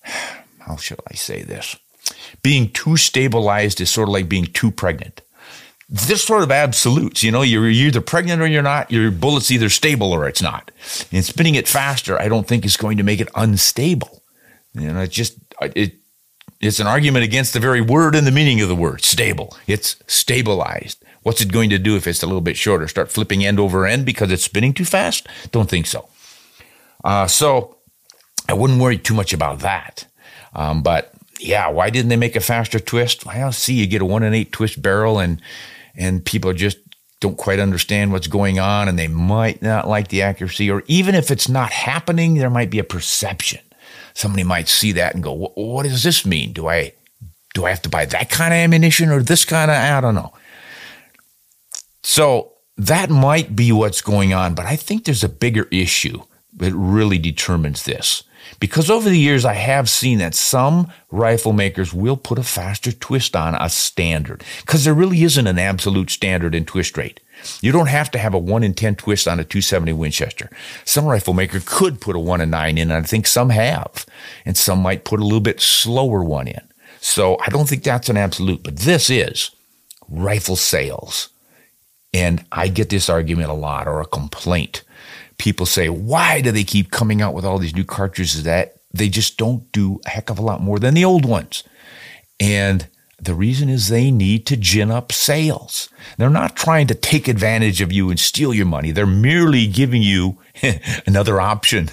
how 0.59 0.77
should 0.77 1.01
I 1.11 1.15
say 1.15 1.43
this? 1.43 1.77
Being 2.43 2.71
too 2.71 2.97
stabilized 2.97 3.81
is 3.81 3.91
sort 3.91 4.09
of 4.09 4.13
like 4.13 4.29
being 4.29 4.47
too 4.47 4.71
pregnant. 4.71 5.23
This 5.89 6.25
sort 6.25 6.43
of 6.43 6.51
absolutes, 6.51 7.23
you 7.23 7.31
know, 7.31 7.43
you're 7.43 7.69
either 7.69 8.01
pregnant 8.01 8.43
or 8.43 8.47
you're 8.47 8.63
not. 8.63 8.91
Your 8.91 9.11
bullet's 9.13 9.53
either 9.53 9.69
stable 9.69 10.13
or 10.13 10.29
it's 10.29 10.43
not. 10.43 10.73
And 11.13 11.25
spinning 11.25 11.55
it 11.55 11.69
faster, 11.69 12.21
I 12.21 12.29
don't 12.29 12.47
think 12.47 12.65
is 12.65 12.77
going 12.77 12.97
to 12.97 13.05
make 13.05 13.21
it 13.21 13.29
unstable. 13.37 14.23
You 14.75 14.93
know, 14.93 15.03
it 15.03 15.11
just, 15.11 15.39
it, 15.61 15.95
it's 16.61 16.81
an 16.81 16.89
argument 16.89 17.25
against 17.25 17.53
the 17.53 17.61
very 17.61 17.81
word 17.81 18.17
and 18.17 18.27
the 18.27 18.33
meaning 18.33 18.61
of 18.61 18.69
the 18.69 18.75
word 18.75 19.03
stable. 19.05 19.57
It's 19.69 19.97
stabilized. 20.09 21.05
What's 21.23 21.41
it 21.41 21.53
going 21.53 21.71
to 21.71 21.79
do 21.79 21.97
if 21.97 22.07
it's 22.07 22.23
a 22.23 22.27
little 22.27 22.41
bit 22.41 22.57
shorter? 22.57 22.89
Start 22.89 23.11
flipping 23.11 23.45
end 23.45 23.61
over 23.61 23.87
end 23.87 24.07
because 24.07 24.33
it's 24.33 24.45
spinning 24.45 24.73
too 24.73 24.85
fast? 24.85 25.27
Don't 25.53 25.69
think 25.69 25.87
so. 25.87 26.09
Uh, 27.05 27.27
so 27.27 27.76
I 28.49 28.55
wouldn't 28.55 28.81
worry 28.81 28.99
too 28.99 29.15
much 29.15 29.33
about 29.33 29.61
that. 29.61 30.07
Um, 30.55 30.83
but 30.83 31.13
yeah, 31.41 31.69
why 31.69 31.91
didn't 31.91 32.09
they 32.09 32.17
make 32.17 32.37
a 32.37 32.41
faster 32.41 32.79
twist? 32.79 33.27
Well, 33.27 33.53
see, 33.53 33.75
you 33.75 33.87
get 33.87 34.03
a 34.03 34.07
one 34.07 34.23
and 34.23 34.35
eight 34.35 34.53
twist 34.53 34.81
barrel, 34.81 35.19
and 35.19 35.41
and 35.95 36.25
people 36.25 36.53
just 36.53 36.79
don't 37.21 37.37
quite 37.37 37.59
understand 37.59 38.13
what's 38.13 38.27
going 38.27 38.59
on, 38.59 38.89
and 38.89 38.99
they 38.99 39.09
might 39.09 39.63
not 39.63 39.89
like 39.89 40.09
the 40.09 40.23
accuracy, 40.23 40.71
or 40.71 40.83
even 40.87 41.15
if 41.15 41.31
it's 41.31 41.49
not 41.49 41.73
happening, 41.73 42.35
there 42.35 42.51
might 42.51 42.71
be 42.71 42.79
a 42.79 42.85
perception. 42.85 43.61
Somebody 44.15 44.45
might 44.45 44.69
see 44.69 44.93
that 44.93 45.15
and 45.15 45.23
go, 45.23 45.53
"What 45.55 45.85
does 45.85 46.03
this 46.03 46.25
mean? 46.25 46.53
Do 46.53 46.69
I 46.69 46.93
do 47.55 47.65
I 47.67 47.71
have 47.71 47.83
to 47.83 47.89
buy 47.89 48.07
that 48.07 48.31
kind 48.31 48.53
of 48.53 48.59
ammunition 48.59 49.11
or 49.11 49.23
this 49.23 49.45
kind 49.45 49.71
of? 49.71 49.77
I 49.77 50.01
don't 50.01 50.15
know." 50.15 50.33
So 52.03 52.53
that 52.79 53.11
might 53.11 53.57
be 53.57 53.73
what's 53.73 54.01
going 54.01 54.33
on, 54.33 54.55
but 54.55 54.67
I 54.67 54.77
think 54.77 55.05
there's 55.05 55.25
a 55.25 55.29
bigger 55.29 55.67
issue 55.71 56.23
that 56.57 56.73
really 56.73 57.19
determines 57.19 57.83
this. 57.85 58.23
Because 58.59 58.91
over 58.91 59.09
the 59.09 59.19
years, 59.19 59.45
I 59.45 59.55
have 59.55 59.89
seen 59.89 60.19
that 60.19 60.35
some 60.35 60.91
rifle 61.11 61.53
makers 61.53 61.93
will 61.93 62.17
put 62.17 62.39
a 62.39 62.43
faster 62.43 62.93
twist 62.93 63.37
on 63.37 63.55
a 63.55 63.69
standard 63.69 64.43
because 64.61 64.85
there 64.85 64.95
really 64.95 65.23
isn't 65.23 65.47
an 65.47 65.59
absolute 65.59 66.11
standard 66.11 66.55
in 66.55 66.65
twist 66.65 66.97
rate. 66.97 67.21
You 67.61 67.71
don't 67.71 67.89
have 67.89 68.11
to 68.13 68.19
have 68.19 68.35
a 68.35 68.39
1 68.39 68.63
in 68.63 68.75
10 68.75 68.97
twist 68.97 69.29
on 69.29 69.39
a 69.39 69.45
270 69.45 69.93
Winchester. 69.93 70.51
Some 70.85 71.05
rifle 71.05 71.35
maker 71.35 71.61
could 71.65 72.01
put 72.01 72.17
a 72.17 72.19
1 72.19 72.41
in 72.41 72.51
9 72.51 72.79
in, 72.79 72.91
and 72.91 73.05
I 73.05 73.07
think 73.07 73.27
some 73.27 73.51
have. 73.51 74.07
And 74.45 74.57
some 74.57 74.81
might 74.81 75.05
put 75.05 75.21
a 75.21 75.25
little 75.25 75.41
bit 75.41 75.61
slower 75.61 76.25
one 76.25 76.49
in. 76.49 76.63
So 77.01 77.39
I 77.47 77.51
don't 77.51 77.69
think 77.69 77.83
that's 77.83 78.09
an 78.09 78.17
absolute, 78.17 78.63
but 78.63 78.79
this 78.79 79.11
is 79.11 79.51
rifle 80.09 80.57
sales. 80.57 81.29
And 82.15 82.45
I 82.51 82.69
get 82.69 82.89
this 82.89 83.11
argument 83.11 83.51
a 83.51 83.55
lot 83.55 83.87
or 83.87 84.01
a 84.01 84.07
complaint 84.07 84.83
people 85.39 85.67
say, 85.67 85.89
why 85.89 86.41
do 86.41 86.51
they 86.51 86.65
keep 86.65 86.91
coming 86.91 87.23
out 87.23 87.35
with 87.35 87.45
all 87.45 87.59
these 87.59 87.75
new 87.75 87.85
cartridges 87.85 88.43
that 88.45 88.77
they 88.93 89.09
just 89.09 89.37
don't 89.37 89.71
do 89.73 90.01
a 90.07 90.11
heck 90.11 90.31
of 90.31 90.39
a 90.39 90.43
lot 90.43 90.61
more 90.61 90.79
than 90.79 90.95
the 90.95 91.05
old 91.05 91.25
ones? 91.25 91.63
And 92.41 92.89
the 93.21 93.35
reason 93.35 93.69
is 93.69 93.89
they 93.89 94.11
need 94.11 94.47
to 94.47 94.57
gin 94.57 94.91
up 94.91 95.11
sales. 95.13 95.89
They're 96.19 96.31
not 96.31 96.57
trying 96.57 96.87
to 96.89 96.95
take 96.95 97.29
advantage 97.29 97.81
of 97.81 97.93
you 97.93 98.11
and 98.11 98.21
steal 98.21 98.53
your 98.53 98.67
money. 98.67 98.91
They're 98.91 99.07
merely 99.07 99.67
giving 99.67 100.03
you 100.03 100.39
another 101.07 101.41
option, 101.41 101.91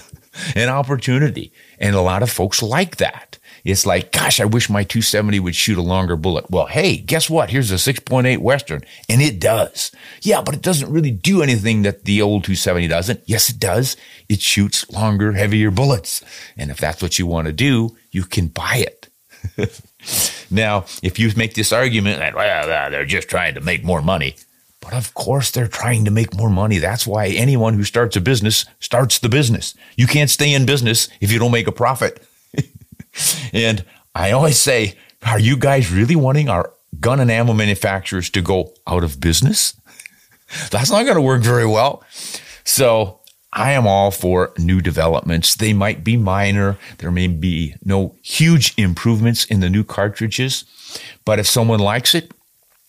an 0.56 0.69
opportunity. 0.69 1.53
And 1.79 1.95
a 1.95 2.01
lot 2.01 2.23
of 2.23 2.29
folks 2.29 2.62
like 2.62 2.97
that. 2.97 3.32
It's 3.63 3.86
like, 3.86 4.12
gosh, 4.12 4.41
I 4.41 4.45
wish 4.45 4.69
my 4.69 4.84
270 4.84 5.39
would 5.39 5.56
shoot 5.56 5.78
a 5.78 5.82
longer 5.82 6.17
bullet. 6.17 6.49
Well, 6.49 6.65
hey, 6.65 6.97
guess 6.97 7.30
what? 7.30 7.49
Here's 7.49 7.71
a 7.71 7.76
6.8 7.76 8.39
Western, 8.39 8.82
and 9.08 9.21
it 9.21 9.39
does. 9.39 9.91
Yeah, 10.21 10.41
but 10.41 10.54
it 10.54 10.62
doesn't 10.62 10.91
really 10.91 11.12
do 11.12 11.41
anything 11.41 11.84
that 11.84 12.04
the 12.04 12.21
old 12.21 12.43
270 12.43 12.88
doesn't. 12.89 13.21
Yes, 13.26 13.49
it 13.49 13.60
does. 13.60 13.95
It 14.28 14.41
shoots 14.41 14.89
longer, 14.91 15.32
heavier 15.32 15.71
bullets. 15.71 16.23
And 16.58 16.71
if 16.71 16.78
that's 16.78 17.02
what 17.02 17.17
you 17.17 17.26
want 17.26 17.47
to 17.47 17.54
do, 17.54 17.95
you 18.12 18.23
can 18.23 18.47
buy 18.47 18.86
it. 18.86 19.08
now, 20.52 20.86
if 21.02 21.17
you 21.17 21.32
make 21.38 21.54
this 21.54 21.71
argument 21.71 22.19
that, 22.19 22.36
well, 22.36 22.69
uh, 22.69 22.89
they're 22.89 23.06
just 23.06 23.30
trying 23.30 23.54
to 23.54 23.62
make 23.62 23.84
more 23.84 24.02
money, 24.02 24.36
but 24.82 24.93
of 24.93 25.13
course, 25.13 25.52
they're 25.52 25.69
trying 25.69 26.04
to 26.04 26.12
make 26.12 26.36
more 26.36 26.49
money. 26.49 26.78
That's 26.78 27.08
why 27.08 27.28
anyone 27.28 27.76
who 27.76 27.86
starts 27.86 28.17
a 28.17 28.21
business 28.21 28.65
starts 28.82 29.19
the 29.19 29.30
business. 29.30 29.73
You 29.95 30.08
can't 30.08 30.30
stay 30.30 30.54
in 30.54 30.65
business 30.65 31.08
if 31.21 31.32
you 31.32 31.39
don't 31.39 31.52
make 31.52 31.67
a 31.67 31.71
profit. 31.71 32.21
And 33.54 33.86
I 34.15 34.32
always 34.32 34.60
say, 34.60 34.95
are 35.26 35.39
you 35.39 35.58
guys 35.58 35.91
really 35.91 36.15
wanting 36.15 36.49
our 36.49 36.73
gun 36.99 37.19
and 37.19 37.32
ammo 37.32 37.54
manufacturers 37.54 38.30
to 38.32 38.41
go 38.41 38.73
out 38.88 39.04
of 39.04 39.19
business? 39.19 39.80
That's 40.71 40.91
not 40.91 41.04
going 41.04 41.15
to 41.15 41.21
work 41.21 41.41
very 41.41 41.65
well. 41.65 42.04
So 42.63 43.19
I 43.52 43.73
am 43.73 43.86
all 43.88 44.12
for 44.12 44.52
new 44.58 44.82
developments. 44.82 45.56
They 45.56 45.73
might 45.73 46.04
be 46.04 46.17
minor. 46.17 46.78
There 46.97 47.12
may 47.12 47.28
be 47.28 47.76
no 47.86 48.15
huge 48.21 48.73
improvements 48.78 49.45
in 49.45 49.60
the 49.60 49.69
new 49.69 49.84
cartridges, 49.84 50.65
but 51.23 51.39
if 51.39 51.47
someone 51.47 51.80
likes 51.80 52.15
it, 52.15 52.32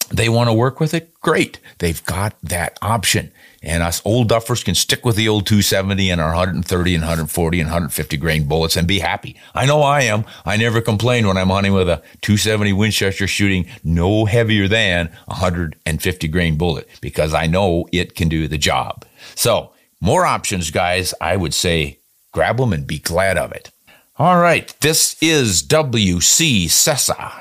they 0.09 0.29
want 0.29 0.49
to 0.49 0.55
work 0.55 0.81
with 0.81 0.95
it, 0.95 1.13
great. 1.21 1.61
They've 1.79 2.05
got 2.05 2.35
that 2.43 2.79
option. 2.83 3.33
And 3.63 3.83
us 3.83 4.03
old 4.05 4.29
duffers 4.31 4.63
can 4.65 4.75
stick 4.75 5.07
with 5.07 5.17
the 5.17 5.29
old 5.29 5.47
270 5.47 6.11
and 6.11 6.21
our 6.21 6.29
130 6.29 6.95
and 6.95 7.03
140 7.03 7.61
and 7.61 7.69
150 7.69 8.17
grain 8.19 8.47
bullets 8.47 8.77
and 8.77 8.87
be 8.87 8.99
happy. 8.99 9.41
I 9.55 9.65
know 9.65 9.81
I 9.81 10.03
am. 10.03 10.27
I 10.45 10.59
never 10.59 10.83
complain 10.83 11.27
when 11.27 11.39
I'm 11.39 11.49
hunting 11.49 11.73
with 11.73 11.89
a 11.89 12.03
270 12.21 12.75
Winchester 12.75 13.27
shooting 13.27 13.67
no 13.83 14.27
heavier 14.27 14.69
than 14.69 15.07
150 15.27 16.29
grain 16.29 16.59
bullet 16.59 16.89
because 17.01 17.33
I 17.33 17.47
know 17.47 17.89
it 17.91 18.15
can 18.15 18.29
do 18.29 18.47
the 18.49 18.59
job. 18.59 19.07
So 19.35 19.73
more 20.01 20.27
options, 20.27 20.71
guys. 20.71 21.15
I 21.19 21.37
would 21.37 21.55
say 21.55 22.01
grab 22.33 22.59
them 22.59 22.75
and 22.75 22.87
be 22.87 22.99
glad 22.99 23.39
of 23.39 23.53
it. 23.53 23.71
All 24.19 24.39
right. 24.39 24.75
This 24.81 25.17
is 25.23 25.63
WC 25.63 26.67
Sessa. 26.67 27.33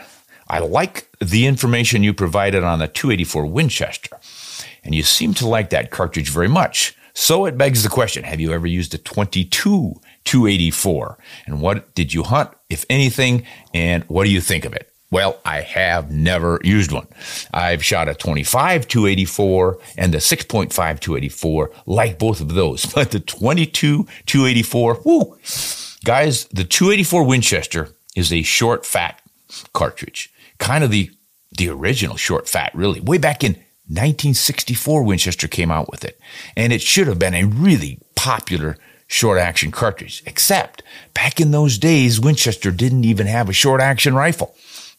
I 0.48 0.60
like 0.60 1.10
the 1.24 1.46
information 1.46 2.04
you 2.04 2.14
provided 2.14 2.64
on 2.64 2.80
the 2.80 2.88
284 2.88 3.46
Winchester, 3.46 4.18
and 4.84 4.94
you 4.94 5.04
seem 5.04 5.34
to 5.36 5.48
like 5.48 5.70
that 5.70 5.92
cartridge 5.92 6.30
very 6.30 6.50
much. 6.50 6.96
So 7.14 7.46
it 7.46 7.58
begs 7.58 7.84
the 7.84 7.90
question 7.90 8.24
Have 8.24 8.40
you 8.40 8.52
ever 8.54 8.68
used 8.68 8.94
a 8.94 8.98
22 8.98 10.02
284? 10.24 11.18
And 11.46 11.62
what 11.62 11.94
did 11.96 12.14
you 12.14 12.24
hunt, 12.24 12.52
if 12.70 12.86
anything? 12.90 13.46
And 13.74 14.04
what 14.06 14.24
do 14.24 14.32
you 14.32 14.42
think 14.42 14.66
of 14.66 14.74
it? 14.74 14.94
Well, 15.12 15.40
I 15.46 15.62
have 15.62 16.10
never 16.10 16.60
used 16.64 16.92
one. 16.92 17.06
I've 17.54 17.86
shot 17.86 18.10
a 18.10 18.16
25 18.16 18.88
284 18.88 19.78
and 19.96 20.12
the 20.12 20.18
6.5 20.18 20.72
284, 20.74 21.72
like 21.86 22.18
both 22.18 22.42
of 22.42 22.56
those. 22.56 22.86
But 22.96 23.12
the 23.12 23.20
22 23.20 24.08
284, 24.26 25.02
whoo, 25.06 25.38
guys, 26.04 26.46
the 26.46 26.64
284 26.64 27.24
Winchester 27.26 27.90
is 28.16 28.34
a 28.34 28.42
short, 28.42 28.88
fat 28.88 29.22
cartridge, 29.74 30.33
kind 30.58 30.84
of 30.84 30.92
the 30.92 31.12
the 31.58 31.70
original 31.70 32.18
short, 32.18 32.50
fat, 32.50 32.72
really. 32.74 33.00
Way 33.00 33.20
back 33.20 33.44
in 33.44 33.54
1964, 33.88 35.04
Winchester 35.04 35.48
came 35.48 35.70
out 35.70 35.92
with 35.92 36.04
it, 36.04 36.20
and 36.58 36.74
it 36.74 36.82
should 36.82 37.08
have 37.08 37.20
been 37.20 37.36
a 37.36 37.44
really 37.44 38.00
popular 38.16 38.78
short 39.08 39.38
action 39.38 39.72
cartridge. 39.72 40.24
Except 40.26 40.82
back 41.14 41.40
in 41.40 41.52
those 41.52 41.78
days, 41.78 42.20
Winchester 42.20 42.72
didn't 42.72 43.06
even 43.06 43.28
have 43.28 43.50
a 43.50 43.54
short 43.54 43.82
action 43.82 44.16
rifle. 44.16 44.56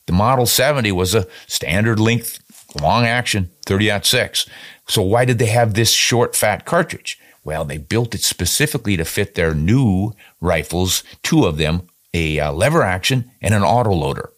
The 0.07 0.13
Model 0.13 0.47
70 0.47 0.93
was 0.93 1.15
a 1.15 1.27
standard 1.47 1.99
length, 1.99 2.39
long 2.81 3.05
action 3.05 3.51
30 3.67 4.01
6. 4.03 4.47
So 4.87 5.03
why 5.03 5.25
did 5.25 5.39
they 5.39 5.47
have 5.47 5.75
this 5.75 5.91
short, 5.91 6.37
fat 6.37 6.65
cartridge? 6.65 7.19
Well, 7.43 7.65
they 7.65 7.79
built 7.79 8.15
it 8.15 8.23
specifically 8.23 8.97
to 8.97 9.05
fit 9.05 9.35
their 9.35 9.55
new 9.55 10.13
rifles, 10.41 11.03
two 11.23 11.45
of 11.45 11.57
them, 11.57 11.89
a 12.13 12.39
uh, 12.39 12.53
lever 12.53 12.83
action 12.83 13.31
and 13.43 13.55
an 13.55 13.63
autoloader. 13.63 14.29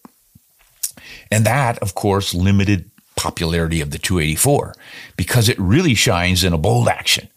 And 1.30 1.44
that, 1.44 1.78
of 1.78 1.94
course, 1.94 2.34
limited 2.34 2.90
popularity 3.16 3.80
of 3.80 3.90
the 3.90 3.98
284 3.98 4.74
because 5.16 5.48
it 5.48 5.58
really 5.58 5.94
shines 5.94 6.44
in 6.44 6.52
a 6.52 6.58
bolt 6.58 6.88
action 6.88 7.28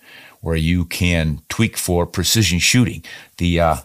where 0.41 0.56
you 0.56 0.86
can 0.86 1.41
tweak 1.49 1.78
for 1.78 2.06
precision 2.06 2.60
shooting. 2.60 3.04
The 3.38 3.60
uh, 3.60 3.75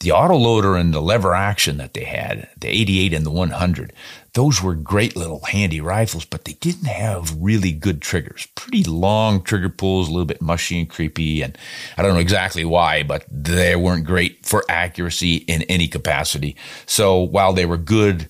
the 0.00 0.10
autoloader 0.10 0.78
and 0.80 0.94
the 0.94 1.02
lever 1.02 1.34
action 1.34 1.78
that 1.78 1.94
they 1.94 2.04
had, 2.04 2.48
the 2.56 2.68
88 2.68 3.12
and 3.12 3.26
the 3.26 3.32
100, 3.32 3.92
those 4.34 4.62
were 4.62 4.76
great 4.76 5.16
little 5.16 5.40
handy 5.40 5.80
rifles, 5.80 6.24
but 6.24 6.44
they 6.44 6.52
didn't 6.52 6.86
have 6.86 7.36
really 7.36 7.72
good 7.72 8.00
triggers. 8.00 8.46
Pretty 8.54 8.84
long 8.84 9.42
trigger 9.42 9.68
pulls, 9.68 10.06
a 10.06 10.12
little 10.12 10.24
bit 10.24 10.40
mushy 10.40 10.78
and 10.78 10.88
creepy. 10.88 11.42
And 11.42 11.58
I 11.96 12.02
don't 12.02 12.14
know 12.14 12.20
exactly 12.20 12.64
why, 12.64 13.02
but 13.02 13.24
they 13.28 13.74
weren't 13.74 14.04
great 14.04 14.46
for 14.46 14.64
accuracy 14.68 15.36
in 15.36 15.62
any 15.62 15.88
capacity. 15.88 16.54
So 16.86 17.20
while 17.20 17.52
they 17.52 17.66
were 17.66 17.76
good, 17.76 18.28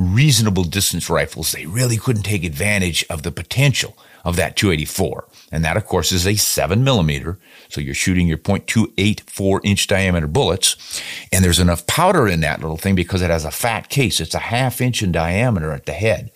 reasonable 0.00 0.64
distance 0.64 1.10
rifles, 1.10 1.52
they 1.52 1.66
really 1.66 1.98
couldn't 1.98 2.22
take 2.22 2.42
advantage 2.42 3.04
of 3.10 3.22
the 3.22 3.30
potential 3.30 3.96
of 4.24 4.36
that 4.36 4.56
284. 4.56 5.28
And 5.52 5.64
that, 5.64 5.76
of 5.76 5.86
course, 5.86 6.10
is 6.10 6.26
a 6.26 6.36
seven 6.36 6.82
millimeter. 6.82 7.38
So 7.68 7.80
you're 7.80 7.94
shooting 7.94 8.26
your 8.26 8.38
0.284 8.38 9.60
inch 9.62 9.86
diameter 9.86 10.26
bullets. 10.26 11.02
And 11.30 11.44
there's 11.44 11.60
enough 11.60 11.86
powder 11.86 12.26
in 12.26 12.40
that 12.40 12.60
little 12.60 12.76
thing 12.76 12.94
because 12.94 13.22
it 13.22 13.30
has 13.30 13.44
a 13.44 13.50
fat 13.50 13.88
case. 13.90 14.20
It's 14.20 14.34
a 14.34 14.38
half 14.38 14.80
inch 14.80 15.02
in 15.02 15.12
diameter 15.12 15.72
at 15.72 15.86
the 15.86 15.92
head. 15.92 16.30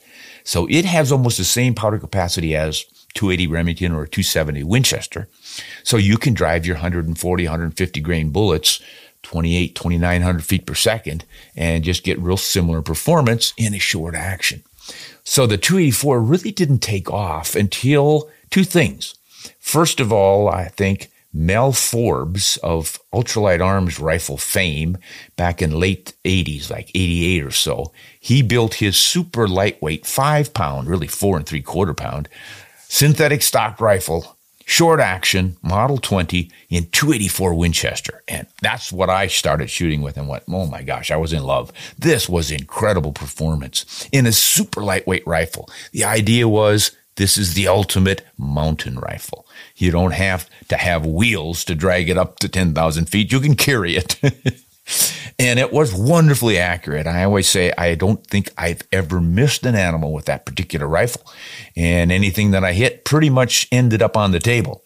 So 0.45 0.67
it 0.69 0.85
has 0.85 1.11
almost 1.11 1.39
the 1.39 1.45
same 1.45 1.75
powder 1.75 1.99
capacity 1.99 2.55
as 2.55 2.85
280 3.15 3.47
Remington 3.47 3.93
or 3.93 4.07
270 4.07 4.63
Winchester. 4.65 5.29
So 5.83 5.97
you 5.97 6.19
can 6.19 6.35
drive 6.35 6.67
your 6.67 6.77
140, 6.77 7.45
150 7.45 8.01
grain 8.01 8.31
bullets 8.31 8.83
28, 9.25 9.75
2900 9.75 10.45
feet 10.45 10.67
per 10.67 10.75
second 10.75 11.25
and 11.57 11.85
just 11.85 12.05
get 12.05 12.19
real 12.19 12.37
similar 12.37 12.83
performance 12.83 13.53
in 13.57 13.75
a 13.75 13.79
short 13.79 14.15
action. 14.15 14.63
So 15.25 15.47
the 15.47 15.59
284 15.59 16.21
really 16.21 16.53
didn't 16.53 16.79
take 16.79 17.11
off 17.11 17.55
until 17.55 18.31
two 18.51 18.65
things. 18.65 19.15
First 19.59 20.01
of 20.01 20.13
all, 20.13 20.49
I 20.49 20.69
think 20.69 21.11
Mel 21.33 21.73
Forbes 21.73 22.59
of 22.59 23.01
ultralight 23.13 23.65
arms 23.65 23.99
rifle 23.99 24.37
fame 24.37 24.97
back 25.37 25.61
in 25.61 25.81
late 25.81 26.13
80s, 26.25 26.71
like 26.71 26.91
88 26.95 27.43
or 27.43 27.51
so, 27.51 27.93
he 28.21 28.41
built 28.41 28.75
his 28.75 28.97
super 28.97 29.49
lightweight 29.49 30.07
five 30.07 30.55
pound, 30.55 30.87
really 30.89 31.09
four 31.09 31.37
and 31.37 31.45
three 31.45 31.63
quarter 31.63 31.95
pound 31.95 32.29
synthetic 32.89 33.43
stock 33.43 33.81
rifle, 33.81 34.34
short 34.65 35.01
action, 35.01 35.57
Model 35.63 35.99
20 35.99 36.51
in 36.69 36.87
284 36.87 37.55
Winchester. 37.55 38.23
And 38.29 38.47
that's 38.63 38.93
what 38.93 39.11
I 39.11 39.27
started 39.27 39.71
shooting 39.71 40.03
with 40.03 40.17
and 40.17 40.29
went, 40.29 40.45
oh 40.49 40.67
my 40.67 40.83
gosh, 40.83 41.11
I 41.11 41.17
was 41.17 41.33
in 41.33 41.43
love. 41.45 41.73
This 41.99 42.29
was 42.29 42.51
incredible 42.51 43.13
performance 43.13 44.09
in 44.13 44.27
a 44.27 44.33
super 44.33 44.83
lightweight 44.83 45.27
rifle. 45.27 45.69
The 45.93 46.05
idea 46.05 46.49
was 46.49 46.93
this 47.17 47.39
is 47.39 47.55
the 47.55 47.69
ultimate 47.69 48.25
mountain 48.37 48.99
rifle. 48.99 49.47
You 49.77 49.91
don't 49.91 50.15
have 50.15 50.51
to 50.69 50.77
have 50.77 51.07
wheels 51.07 51.65
to 51.67 51.75
drag 51.75 52.09
it 52.09 52.19
up 52.19 52.39
to 52.41 52.49
10,000 52.49 53.07
feet. 53.07 53.31
You 53.31 53.41
can 53.41 53.55
carry 53.55 53.97
it. 53.97 54.21
and 55.39 55.59
it 55.59 55.73
was 55.73 55.95
wonderfully 55.95 56.59
accurate. 56.59 57.07
I 57.07 57.25
always 57.25 57.49
say 57.49 57.73
I 57.77 57.95
don't 57.95 58.25
think 58.27 58.51
I've 58.57 58.83
ever 58.93 59.21
missed 59.21 59.65
an 59.67 59.75
animal 59.75 60.13
with 60.13 60.27
that 60.27 60.47
particular 60.47 60.87
rifle. 60.87 61.23
And 61.77 62.13
anything 62.13 62.53
that 62.53 62.65
I 62.65 62.73
hit 62.73 63.05
pretty 63.05 63.31
much 63.31 63.67
ended 63.73 64.03
up 64.03 64.17
on 64.17 64.31
the 64.31 64.41
table. 64.41 64.85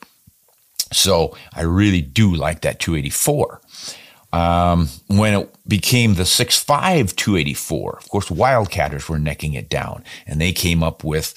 So 0.93 1.37
I 1.53 1.63
really 1.63 2.01
do 2.01 2.35
like 2.35 2.63
that 2.63 2.81
284. 2.81 3.61
Um, 4.31 4.91
when 5.07 5.35
it 5.35 5.57
became 5.67 6.15
the 6.15 6.25
6.5 6.25 7.17
284, 7.17 7.99
of 7.99 8.09
course, 8.11 8.29
Wildcatters 8.29 9.09
were 9.09 9.19
necking 9.19 9.55
it 9.55 9.71
down, 9.71 10.05
and 10.27 10.39
they 10.39 10.53
came 10.53 10.83
up 10.83 11.03
with 11.03 11.35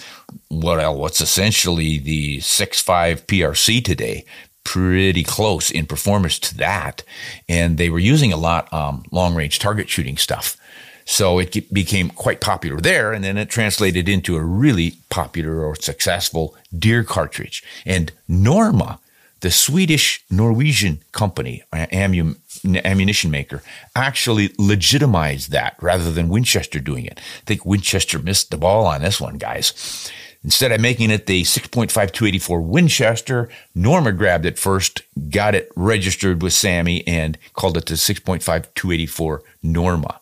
what 0.50 0.97
what's 0.97 1.21
essentially 1.21 1.97
the 2.00 2.39
6.5 2.39 3.26
PRC 3.28 3.84
today, 3.84 4.26
pretty 4.63 5.24
close 5.24 5.71
in 5.71 5.86
performance 5.86 6.39
to 6.39 6.58
that, 6.58 7.04
and 7.50 7.78
they 7.78 7.89
were 7.89 8.00
using 8.00 8.32
a 8.32 8.38
lot 8.38 8.71
um, 8.74 9.04
long 9.12 9.36
range 9.36 9.60
target 9.60 9.89
shooting 9.89 10.17
stuff. 10.17 10.58
So 11.06 11.39
it 11.39 11.74
became 11.74 12.10
quite 12.10 12.41
popular 12.41 12.80
there, 12.80 13.12
and 13.12 13.24
then 13.24 13.38
it 13.38 13.50
translated 13.50 14.08
into 14.08 14.38
a 14.38 14.43
really 14.43 14.97
popular 15.10 15.63
or 15.63 15.76
successful 15.76 16.56
deer 16.78 17.04
cartridge. 17.04 17.63
And 17.86 18.12
Norma 18.28 19.00
the 19.41 19.52
Swedish 19.52 20.24
Norwegian 20.30 21.02
company, 21.12 21.63
ammunition 21.74 23.32
maker, 23.32 23.62
actually 23.95 24.54
legitimized 24.58 25.52
that 25.52 25.76
rather 25.82 26.12
than 26.12 26.30
Winchester 26.30 26.80
doing 26.80 27.06
it. 27.06 27.19
I 27.19 27.45
think 27.45 27.65
Winchester 27.65 28.19
missed 28.19 28.52
the 28.52 28.58
ball 28.58 28.86
on 28.86 29.02
this 29.02 29.19
one, 29.19 29.38
guys. 29.38 30.12
Instead 30.43 30.71
of 30.71 30.82
making 30.82 31.12
it 31.12 31.27
the 31.27 31.43
6.5 31.43 31.91
284 31.91 32.62
Winchester, 32.62 33.49
Norma 33.75 34.12
grabbed 34.12 34.45
it 34.45 34.58
first, 34.58 35.04
got 35.30 35.54
it 35.54 35.71
registered 35.75 36.41
with 36.41 36.54
SAAMI, 36.54 37.04
and 37.06 37.38
called 37.54 37.77
it 37.77 37.86
the 37.86 37.93
6.5 37.93 38.41
284 38.73 39.43
Norma. 39.62 40.19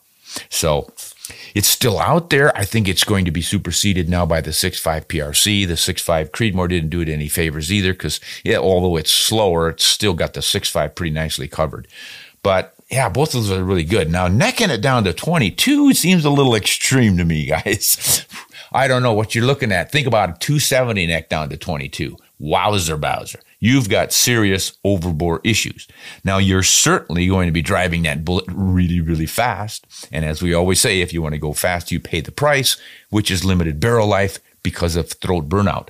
So 0.49 0.91
it's 1.55 1.67
still 1.67 1.99
out 1.99 2.29
there. 2.29 2.55
I 2.58 2.65
think 2.65 2.88
it's 2.88 3.03
going 3.03 3.25
to 3.25 3.32
be 3.32 3.41
superseded 3.41 4.10
now 4.10 4.25
by 4.25 4.41
the 4.41 4.51
6.5 4.51 5.05
PRC. 5.05 5.67
The 5.67 5.73
6.5 5.75 6.32
Creedmoor 6.32 6.69
didn't 6.69 6.89
do 6.89 7.01
it 7.01 7.10
any 7.10 7.27
favors 7.27 7.71
either 7.71 7.93
because, 7.93 8.19
yeah, 8.43 8.58
although 8.58 8.97
it's 8.97 9.12
slower, 9.12 9.69
it's 9.69 9.86
still 9.86 10.13
got 10.13 10.34
the 10.34 10.41
6.5 10.41 10.95
pretty 10.95 11.13
nicely 11.13 11.47
covered. 11.47 11.88
But 12.43 12.73
yeah, 12.89 13.10
both 13.10 13.36
of 13.36 13.43
those 13.43 13.51
are 13.51 13.63
really 13.63 13.84
good. 13.84 14.10
Now, 14.12 14.27
necking 14.27 14.69
it 14.69 14.82
down 14.82 15.03
to 15.03 15.13
22 15.13 15.93
seems 15.93 16.25
a 16.25 16.29
little 16.29 16.55
extreme 16.55 17.17
to 17.17 17.25
me, 17.25 17.45
guys. 17.65 18.25
I 18.71 18.88
don't 18.88 19.03
know 19.03 19.13
what 19.13 19.36
you're 19.36 19.45
looking 19.45 19.71
at. 19.71 19.91
Think 19.91 20.08
about 20.08 20.29
a 20.29 20.39
270 20.39 21.08
neck 21.08 21.29
down 21.29 21.49
to 21.49 21.58
22. 21.58 22.17
Wowzer 22.39 22.97
Bowser 22.97 23.39
you've 23.60 23.89
got 23.89 24.13
serious 24.13 24.77
overbore 24.86 25.39
issues. 25.43 25.88
Now, 26.23 26.38
you're 26.38 26.63
certainly 26.63 27.27
going 27.27 27.47
to 27.47 27.51
be 27.51 27.62
driving 27.62 28.03
that 28.03 28.25
bullet 28.25 28.45
really, 28.47 29.01
really 29.01 29.25
fast. 29.25 29.86
And 30.12 30.25
as 30.25 30.41
we 30.41 30.53
always 30.53 30.79
say, 30.79 31.01
if 31.01 31.13
you 31.13 31.21
want 31.21 31.34
to 31.34 31.39
go 31.39 31.53
fast, 31.53 31.91
you 31.91 31.99
pay 31.99 32.21
the 32.21 32.32
price, 32.32 32.77
which 33.10 33.29
is 33.29 33.45
limited 33.45 33.79
barrel 33.79 34.08
life 34.08 34.39
because 34.63 34.95
of 34.95 35.12
throat 35.12 35.49
burnout. 35.49 35.89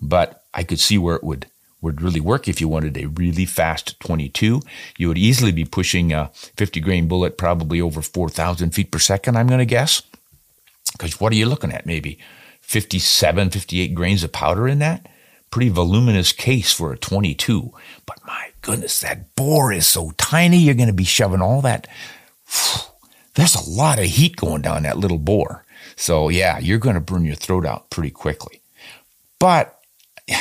But 0.00 0.44
I 0.54 0.62
could 0.62 0.80
see 0.80 0.98
where 0.98 1.16
it 1.16 1.24
would 1.24 1.46
would 1.82 2.02
really 2.02 2.20
work 2.20 2.46
if 2.46 2.60
you 2.60 2.68
wanted 2.68 2.94
a 2.98 3.06
really 3.06 3.46
fast 3.46 3.98
22. 4.00 4.60
You 4.98 5.08
would 5.08 5.16
easily 5.16 5.50
be 5.50 5.64
pushing 5.64 6.12
a 6.12 6.30
50 6.34 6.78
grain 6.80 7.08
bullet 7.08 7.38
probably 7.38 7.80
over 7.80 8.02
4,000 8.02 8.74
feet 8.74 8.90
per 8.90 8.98
second, 8.98 9.38
I'm 9.38 9.46
going 9.46 9.60
to 9.60 9.64
guess. 9.64 10.02
Because 10.92 11.20
what 11.20 11.32
are 11.32 11.36
you 11.36 11.46
looking 11.46 11.72
at? 11.72 11.86
Maybe 11.86 12.18
57, 12.60 13.50
58 13.50 13.94
grains 13.94 14.24
of 14.24 14.32
powder 14.32 14.68
in 14.68 14.78
that? 14.80 15.06
pretty 15.50 15.68
voluminous 15.68 16.32
case 16.32 16.72
for 16.72 16.92
a 16.92 16.98
22. 16.98 17.72
But 18.06 18.18
my 18.26 18.50
goodness, 18.62 19.00
that 19.00 19.34
bore 19.34 19.72
is 19.72 19.86
so 19.86 20.12
tiny. 20.16 20.58
You're 20.58 20.74
going 20.74 20.86
to 20.88 20.92
be 20.92 21.04
shoving 21.04 21.42
all 21.42 21.60
that. 21.62 21.88
There's 23.34 23.54
a 23.54 23.70
lot 23.70 23.98
of 23.98 24.06
heat 24.06 24.36
going 24.36 24.62
down 24.62 24.82
that 24.84 24.98
little 24.98 25.18
bore. 25.18 25.64
So 25.96 26.28
yeah, 26.28 26.58
you're 26.58 26.78
going 26.78 26.94
to 26.94 27.00
burn 27.00 27.24
your 27.24 27.34
throat 27.34 27.66
out 27.66 27.90
pretty 27.90 28.10
quickly. 28.10 28.60
But 29.38 29.80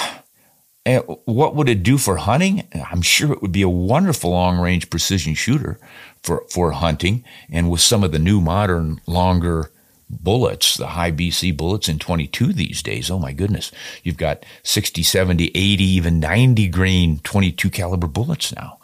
eh, 0.86 1.00
what 1.26 1.56
would 1.56 1.70
it 1.70 1.84
do 1.84 1.98
for 1.98 2.18
hunting? 2.18 2.68
I'm 2.90 3.02
sure 3.02 3.32
it 3.34 3.42
would 3.42 3.52
be 3.52 3.62
a 3.62 3.70
wonderful 3.70 4.32
long 4.32 4.60
range 4.60 4.90
precision 4.90 5.34
shooter 5.34 5.80
for, 6.22 6.46
for 6.50 6.72
hunting. 6.72 7.24
And 7.50 7.70
with 7.70 7.82
some 7.82 8.04
of 8.04 8.12
the 8.12 8.20
new 8.20 8.42
modern 8.42 9.02
longer 9.08 9.72
bullets, 10.10 10.78
the 10.78 10.88
high 10.88 11.12
BC 11.12 11.56
bullets 11.56 11.88
in 11.88 12.00
22 12.00 12.54
these 12.54 12.82
days. 12.82 13.12
Oh 13.12 13.20
my 13.20 13.34
goodness. 13.34 13.72
You've 14.04 14.18
got 14.18 14.46
60, 14.64 15.04
70, 15.04 15.52
80, 15.54 15.84
even 15.84 16.20
90 16.20 16.68
grain 16.68 17.20
22 17.24 17.70
caliber 17.70 18.08
bullets 18.08 18.56
now. 18.56 18.80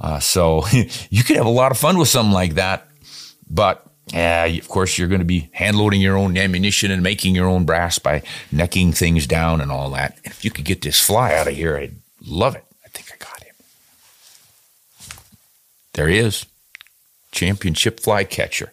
Uh, 0.00 0.18
so 0.18 0.66
you 1.10 1.22
could 1.22 1.36
have 1.36 1.46
a 1.46 1.50
lot 1.50 1.72
of 1.72 1.78
fun 1.78 1.98
with 1.98 2.08
something 2.08 2.32
like 2.32 2.54
that. 2.54 2.88
But 3.48 3.86
uh, 4.12 4.48
of 4.50 4.68
course, 4.68 4.98
you're 4.98 5.08
going 5.08 5.20
to 5.20 5.24
be 5.24 5.48
hand 5.52 5.76
loading 5.78 6.00
your 6.00 6.16
own 6.16 6.36
ammunition 6.36 6.90
and 6.90 7.02
making 7.02 7.34
your 7.34 7.48
own 7.48 7.64
brass 7.64 7.98
by 7.98 8.22
necking 8.52 8.92
things 8.92 9.26
down 9.26 9.60
and 9.60 9.70
all 9.70 9.90
that. 9.90 10.18
If 10.24 10.44
you 10.44 10.50
could 10.50 10.64
get 10.64 10.82
this 10.82 11.00
fly 11.00 11.34
out 11.34 11.48
of 11.48 11.54
here, 11.54 11.76
I'd 11.76 11.96
love 12.20 12.54
it. 12.56 12.64
I 12.84 12.88
think 12.88 13.10
I 13.12 13.24
got 13.24 13.42
him. 13.42 13.54
There 15.94 16.08
he 16.08 16.18
is. 16.18 16.44
Championship 17.32 18.00
fly 18.00 18.24
catcher. 18.24 18.72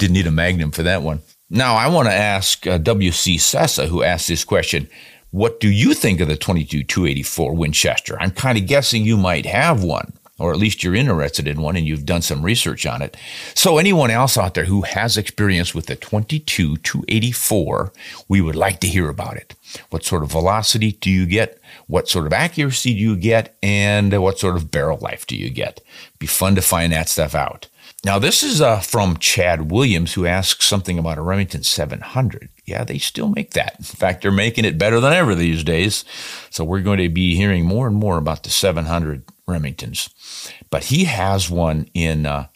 Didn't 0.00 0.14
need 0.14 0.26
a 0.26 0.30
magnum 0.30 0.70
for 0.70 0.82
that 0.82 1.02
one. 1.02 1.20
Now, 1.50 1.74
I 1.74 1.88
want 1.88 2.08
to 2.08 2.14
ask 2.14 2.66
uh, 2.66 2.78
W.C. 2.78 3.36
Sessa, 3.36 3.86
who 3.86 4.02
asked 4.02 4.28
this 4.28 4.44
question 4.44 4.88
What 5.30 5.60
do 5.60 5.68
you 5.68 5.92
think 5.94 6.20
of 6.20 6.28
the 6.28 6.36
22 6.36 6.84
284 6.84 7.54
Winchester? 7.54 8.16
I'm 8.18 8.30
kind 8.30 8.56
of 8.56 8.66
guessing 8.66 9.04
you 9.04 9.16
might 9.16 9.44
have 9.44 9.84
one 9.84 10.14
or 10.40 10.52
at 10.52 10.58
least 10.58 10.82
you're 10.82 10.94
interested 10.94 11.46
in 11.46 11.60
one 11.60 11.76
and 11.76 11.86
you've 11.86 12.06
done 12.06 12.22
some 12.22 12.42
research 12.42 12.86
on 12.86 13.02
it. 13.02 13.14
So 13.54 13.76
anyone 13.76 14.10
else 14.10 14.38
out 14.38 14.54
there 14.54 14.64
who 14.64 14.80
has 14.82 15.18
experience 15.18 15.74
with 15.74 15.86
the 15.86 15.96
22 15.96 16.78
284, 16.78 17.92
we 18.26 18.40
would 18.40 18.56
like 18.56 18.80
to 18.80 18.88
hear 18.88 19.10
about 19.10 19.36
it. 19.36 19.54
What 19.90 20.02
sort 20.02 20.22
of 20.22 20.32
velocity 20.32 20.92
do 20.92 21.10
you 21.10 21.26
get? 21.26 21.60
What 21.86 22.08
sort 22.08 22.26
of 22.26 22.32
accuracy 22.32 22.94
do 22.94 23.00
you 23.00 23.16
get? 23.16 23.54
And 23.62 24.18
what 24.20 24.38
sort 24.38 24.56
of 24.56 24.70
barrel 24.70 24.98
life 24.98 25.26
do 25.26 25.36
you 25.36 25.50
get? 25.50 25.82
Be 26.18 26.26
fun 26.26 26.54
to 26.54 26.62
find 26.62 26.92
that 26.92 27.10
stuff 27.10 27.34
out. 27.34 27.68
Now, 28.02 28.18
this 28.18 28.42
is 28.42 28.62
uh, 28.62 28.80
from 28.80 29.18
Chad 29.18 29.70
Williams, 29.70 30.14
who 30.14 30.24
asks 30.24 30.64
something 30.64 30.98
about 30.98 31.18
a 31.18 31.22
Remington 31.22 31.62
700. 31.62 32.48
Yeah, 32.64 32.82
they 32.82 32.96
still 32.96 33.28
make 33.28 33.50
that. 33.50 33.74
In 33.76 33.84
fact, 33.84 34.22
they're 34.22 34.30
making 34.30 34.64
it 34.64 34.78
better 34.78 35.00
than 35.00 35.12
ever 35.12 35.34
these 35.34 35.62
days. 35.62 36.04
So 36.48 36.64
we're 36.64 36.80
going 36.80 36.98
to 36.98 37.10
be 37.10 37.36
hearing 37.36 37.66
more 37.66 37.86
and 37.86 37.96
more 37.96 38.16
about 38.16 38.44
the 38.44 38.50
700 38.50 39.24
Remingtons. 39.46 40.08
But 40.70 40.84
he 40.84 41.04
has 41.04 41.50
one 41.50 41.90
in 41.92 42.24
uh, 42.24 42.46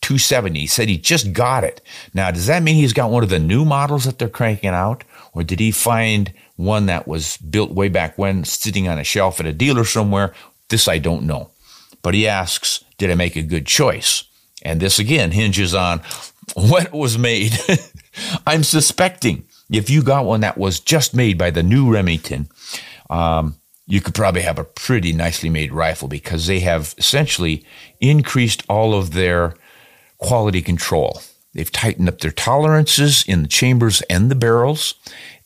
270. 0.00 0.60
He 0.60 0.66
said 0.66 0.88
he 0.88 0.96
just 0.96 1.34
got 1.34 1.64
it. 1.64 1.82
Now, 2.14 2.30
does 2.30 2.46
that 2.46 2.62
mean 2.62 2.76
he's 2.76 2.94
got 2.94 3.10
one 3.10 3.22
of 3.22 3.28
the 3.28 3.38
new 3.38 3.66
models 3.66 4.04
that 4.04 4.18
they're 4.18 4.28
cranking 4.30 4.70
out? 4.70 5.04
Or 5.34 5.42
did 5.42 5.60
he 5.60 5.70
find 5.70 6.32
one 6.56 6.86
that 6.86 7.06
was 7.06 7.36
built 7.36 7.72
way 7.72 7.88
back 7.88 8.16
when 8.16 8.44
sitting 8.44 8.88
on 8.88 8.98
a 8.98 9.04
shelf 9.04 9.38
at 9.38 9.46
a 9.46 9.52
dealer 9.52 9.84
somewhere? 9.84 10.32
This 10.70 10.88
I 10.88 10.96
don't 10.96 11.24
know. 11.24 11.50
But 12.00 12.14
he 12.14 12.26
asks, 12.26 12.82
did 12.96 13.10
I 13.10 13.16
make 13.16 13.36
a 13.36 13.42
good 13.42 13.66
choice? 13.66 14.24
And 14.64 14.80
this 14.80 14.98
again 14.98 15.30
hinges 15.30 15.74
on 15.74 16.00
what 16.54 16.92
was 16.92 17.18
made. 17.18 17.58
I'm 18.46 18.64
suspecting 18.64 19.46
if 19.70 19.90
you 19.90 20.02
got 20.02 20.24
one 20.24 20.40
that 20.40 20.58
was 20.58 20.80
just 20.80 21.14
made 21.14 21.38
by 21.38 21.50
the 21.50 21.62
new 21.62 21.92
Remington, 21.92 22.48
um, 23.10 23.56
you 23.86 24.00
could 24.00 24.14
probably 24.14 24.42
have 24.42 24.58
a 24.58 24.64
pretty 24.64 25.12
nicely 25.12 25.50
made 25.50 25.72
rifle 25.72 26.08
because 26.08 26.46
they 26.46 26.60
have 26.60 26.94
essentially 26.96 27.64
increased 28.00 28.62
all 28.68 28.94
of 28.94 29.12
their 29.12 29.54
quality 30.18 30.62
control. 30.62 31.20
They've 31.52 31.70
tightened 31.70 32.08
up 32.08 32.20
their 32.20 32.30
tolerances 32.30 33.24
in 33.26 33.42
the 33.42 33.48
chambers 33.48 34.00
and 34.02 34.30
the 34.30 34.34
barrels, 34.34 34.94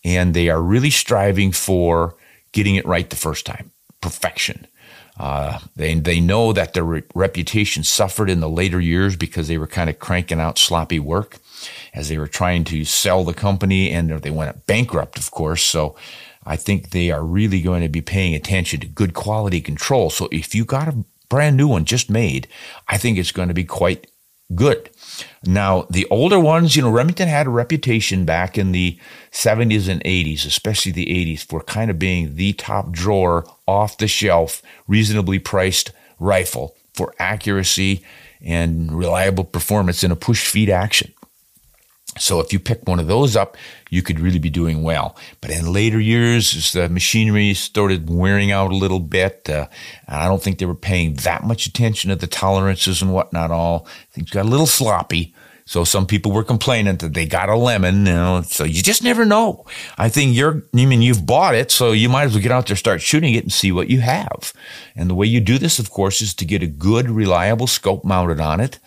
and 0.05 0.35
they 0.35 0.49
are 0.49 0.63
really 0.63 0.91
striving 0.91 1.53
for 1.53 2.15
getting 2.53 2.77
it 2.77 2.87
right 2.87 3.11
the 3.11 3.17
first 3.17 3.45
time, 3.45 3.73
perfection. 4.01 4.67
Uh, 5.19 5.59
they 5.75 5.95
they 5.95 6.21
know 6.21 6.53
that 6.53 6.75
their 6.75 6.85
re- 6.85 7.03
reputation 7.15 7.83
suffered 7.83 8.31
in 8.31 8.41
the 8.41 8.49
later 8.49 8.81
years 8.81 9.17
because 9.17 9.49
they 9.49 9.59
were 9.59 9.67
kind 9.67 9.91
of 9.91 9.99
cranking 9.99 10.41
out 10.41 10.59
sloppy 10.59 11.01
work 11.01 11.39
as 11.93 12.09
they 12.09 12.19
were 12.19 12.29
trying 12.29 12.65
to 12.65 12.85
sell 12.85 13.25
the 13.25 13.35
company, 13.35 13.91
and 13.91 14.11
they 14.11 14.31
went 14.31 14.67
bankrupt, 14.67 15.19
of 15.19 15.31
course. 15.31 15.63
So 15.63 15.97
I 16.47 16.57
think 16.57 16.91
they 16.91 17.11
are 17.11 17.25
really 17.25 17.61
going 17.61 17.83
to 17.83 17.89
be 17.89 18.01
paying 18.01 18.35
attention 18.35 18.81
to 18.81 18.87
good 18.87 19.13
quality 19.13 19.61
control. 19.61 20.11
So 20.11 20.29
if 20.31 20.55
you 20.55 20.65
got 20.65 20.89
a 20.89 21.05
brand 21.29 21.57
new 21.57 21.69
one 21.69 21.85
just 21.85 22.09
made, 22.09 22.47
I 22.87 22.97
think 22.97 23.19
it's 23.19 23.33
going 23.33 23.49
to 23.49 23.55
be 23.55 23.65
quite 23.65 24.07
good. 24.55 24.91
Now, 25.45 25.87
the 25.91 26.07
older 26.11 26.41
ones, 26.41 26.77
you 26.77 26.83
know, 26.83 26.91
Remington 26.91 27.29
had 27.29 27.47
a 27.47 27.51
reputation 27.51 28.25
back 28.25 28.57
in 28.57 28.73
the 28.73 28.99
70s 29.31 29.89
and 29.89 30.03
80s, 30.05 30.47
especially 30.47 30.93
the 30.93 31.07
80s, 31.07 31.45
for 31.45 31.63
kind 31.63 31.91
of 31.91 31.99
being 31.99 32.37
the 32.37 32.53
top 32.55 32.91
drawer, 32.93 33.45
off 33.67 33.99
the 33.99 34.09
shelf, 34.09 34.63
reasonably 34.87 35.39
priced 35.39 35.93
rifle 36.19 36.75
for 36.95 37.15
accuracy 37.19 38.03
and 38.41 38.93
reliable 38.93 39.45
performance 39.45 40.03
in 40.03 40.11
a 40.11 40.17
push 40.17 40.49
feed 40.49 40.71
action. 40.71 41.13
So 42.19 42.41
if 42.41 42.53
you 42.53 42.59
pick 42.59 42.87
one 42.87 42.99
of 42.99 43.07
those 43.07 43.37
up, 43.37 43.57
you 43.91 44.03
could 44.03 44.21
really 44.21 44.39
be 44.39 44.51
doing 44.51 44.83
well. 44.83 45.17
But 45.41 45.51
in 45.51 45.73
later 45.73 46.01
years, 46.01 46.55
as 46.55 46.73
the 46.73 46.89
machinery 46.89 47.55
started 47.55 48.11
wearing 48.11 48.53
out 48.53 48.71
a 48.71 48.77
little 48.77 49.01
bit, 49.01 49.49
uh, 49.49 49.69
I 50.07 50.27
don't 50.27 50.43
think 50.43 50.59
they 50.59 50.67
were 50.67 50.75
paying 50.75 51.15
that 51.15 51.45
much 51.45 51.67
attention 51.67 52.11
to 52.11 52.17
the 52.17 52.27
tolerances 52.27 53.03
and 53.03 53.13
whatnot. 53.13 53.51
All 53.51 53.87
things 54.11 54.31
got 54.31 54.47
a 54.47 54.49
little 54.49 54.67
sloppy. 54.67 55.35
So 55.69 55.85
some 55.85 56.07
people 56.07 56.33
were 56.33 56.45
complaining 56.45 56.97
that 56.97 57.13
they 57.13 57.27
got 57.27 57.51
a 57.51 57.55
lemon, 57.55 58.07
you 58.07 58.13
know. 58.15 58.41
So 58.41 58.65
you 58.65 58.83
just 58.83 59.05
never 59.05 59.27
know. 59.27 59.67
I 59.99 60.09
think 60.09 60.35
you're, 60.35 60.63
I 60.75 60.87
mean, 60.87 61.03
you've 61.03 61.27
bought 61.27 61.55
it, 61.55 61.71
so 61.71 61.93
you 61.93 62.09
might 62.09 62.25
as 62.25 62.33
well 62.33 62.43
get 62.43 62.53
out 62.53 62.69
there, 62.69 62.77
start 62.77 63.03
shooting 63.03 63.35
it, 63.35 63.43
and 63.43 63.53
see 63.53 63.71
what 63.71 63.91
you 63.91 64.01
have. 64.01 64.55
And 64.97 65.11
the 65.11 65.15
way 65.15 65.27
you 65.27 65.41
do 65.41 65.59
this, 65.59 65.79
of 65.79 65.91
course, 65.91 66.23
is 66.23 66.33
to 66.37 66.47
get 66.47 66.63
a 66.63 66.67
good, 66.67 67.11
reliable 67.11 67.67
scope 67.67 68.03
mounted 68.03 68.41
on 68.41 68.61
it. 68.61 68.79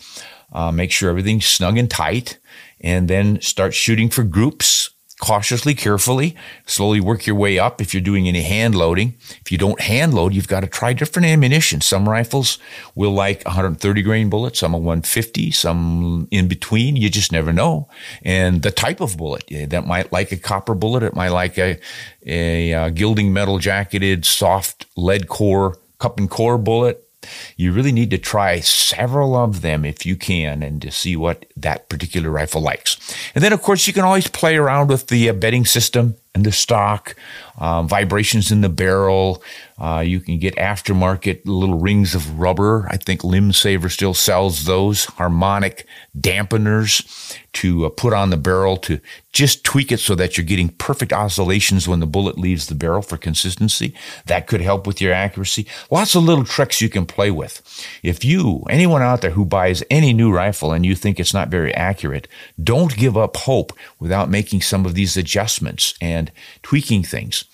Uh, 0.52 0.72
make 0.72 0.92
sure 0.92 1.12
everything's 1.12 1.46
snug 1.46 1.78
and 1.78 1.90
tight 1.90 2.40
and 2.82 3.08
then 3.08 3.40
start 3.42 3.74
shooting 3.74 4.10
for 4.10 4.24
groups 4.24 4.90
cautiously, 5.22 5.76
carefully, 5.76 6.36
slowly 6.66 7.00
work 7.00 7.28
your 7.28 7.36
way 7.36 7.60
up 7.60 7.80
if 7.80 7.94
you're 7.94 8.02
doing 8.02 8.28
any 8.28 8.42
hand 8.42 8.74
loading. 8.74 9.16
If 9.40 9.52
you 9.52 9.58
don't 9.58 9.80
hand 9.80 10.16
load, 10.16 10.34
you've 10.34 10.48
got 10.48 10.62
to 10.62 10.68
try 10.68 10.94
different 10.94 11.28
ammunition. 11.28 11.80
Some 11.80 12.10
rifles 12.10 12.58
will 12.96 13.12
like 13.12 13.46
130 13.46 14.02
grain 14.02 14.30
bullets, 14.30 14.60
some 14.60 14.74
are 14.74 14.80
150, 14.80 15.52
some 15.52 16.28
in 16.32 16.48
between. 16.48 16.96
You 16.96 17.10
just 17.10 17.32
never 17.32 17.54
know. 17.54 17.88
And 18.24 18.64
the 18.64 18.72
type 18.72 19.00
of 19.00 19.16
bullet 19.16 19.44
that 19.50 19.86
might 19.86 20.12
like 20.12 20.32
a 20.32 20.38
copper 20.38 20.74
bullet, 20.74 21.04
it 21.04 21.16
might 21.16 21.30
like 21.30 21.58
a, 21.58 21.80
a, 22.26 22.72
a 22.72 22.74
uh, 22.74 22.90
gilding 22.90 23.32
metal 23.32 23.60
jacketed 23.60 24.26
soft 24.26 24.88
lead 24.98 25.28
core 25.28 25.78
cup 26.00 26.18
and 26.18 26.30
core 26.30 26.58
bullet 26.58 27.08
you 27.56 27.72
really 27.72 27.92
need 27.92 28.10
to 28.12 28.18
try 28.18 28.60
several 28.60 29.36
of 29.36 29.62
them 29.62 29.86
if 29.86 30.06
you 30.06 30.16
can 30.16 30.64
and 30.64 30.82
to 30.82 30.92
see 30.92 31.16
what 31.16 31.46
that 31.56 31.90
particular 31.90 32.30
rifle 32.30 32.62
likes. 32.62 32.98
And 33.36 33.44
then, 33.44 33.54
of 33.54 33.62
course, 33.62 33.88
you 33.88 33.94
can 33.94 34.04
always 34.04 34.28
play 34.28 34.58
around 34.58 34.90
with 34.90 35.08
the 35.08 35.30
uh, 35.30 35.34
bedding 35.34 35.66
system 35.66 36.16
and 36.34 36.46
the 36.46 36.52
stock, 36.52 37.16
um, 37.58 37.88
vibrations 37.88 38.52
in 38.52 38.62
the 38.62 38.70
barrel. 38.70 39.44
Uh, 39.82 40.00
you 40.00 40.20
can 40.20 40.38
get 40.38 40.56
aftermarket 40.58 41.42
little 41.46 41.80
rings 41.80 42.14
of 42.14 42.40
rubber. 42.40 42.88
I 42.92 42.98
think 42.98 43.22
LimbSaver 43.22 43.90
still 43.90 44.14
sells 44.14 44.66
those 44.66 45.06
harmonic 45.06 45.88
dampeners 46.16 47.36
to 47.54 47.88
uh, 47.88 47.90
put 47.90 48.14
on 48.14 48.30
the 48.30 48.38
barrel 48.38 48.78
to 48.78 49.00
just 49.34 49.64
tweak 49.64 49.92
it 49.92 50.00
so 50.00 50.14
that 50.14 50.38
you're 50.38 50.46
getting 50.46 50.70
perfect 50.70 51.12
oscillations 51.12 51.88
when 51.88 52.00
the 52.00 52.06
bullet 52.06 52.38
leaves 52.38 52.68
the 52.68 52.76
barrel 52.76 53.02
for 53.02 53.18
consistency. 53.18 53.96
That 54.28 54.46
could 54.46 54.62
help 54.62 54.86
with 54.86 55.02
your 55.02 55.14
accuracy. 55.14 55.66
Lots 55.90 56.14
of 56.14 56.26
little 56.26 56.46
tricks 56.46 56.80
you 56.80 56.88
can 56.88 57.08
play 57.08 57.32
with. 57.32 57.64
If 58.04 58.24
you, 58.24 58.64
anyone 58.70 59.02
out 59.02 59.22
there 59.22 59.32
who 59.32 59.46
buys 59.46 59.84
any 59.90 60.14
new 60.14 60.32
rifle 60.32 60.74
and 60.74 60.86
you 60.86 60.94
think 60.94 61.20
it's 61.20 61.34
not 61.34 61.50
very 61.50 61.74
accurate, 61.74 62.28
don't 62.64 62.96
give 62.96 63.18
up 63.18 63.36
hope 63.36 63.74
without 64.00 64.30
making 64.30 64.62
some 64.62 64.86
of 64.86 64.94
these 64.94 65.18
adjustments 65.18 65.96
and 66.00 66.32
tweaking 66.62 67.02
things. 67.02 67.46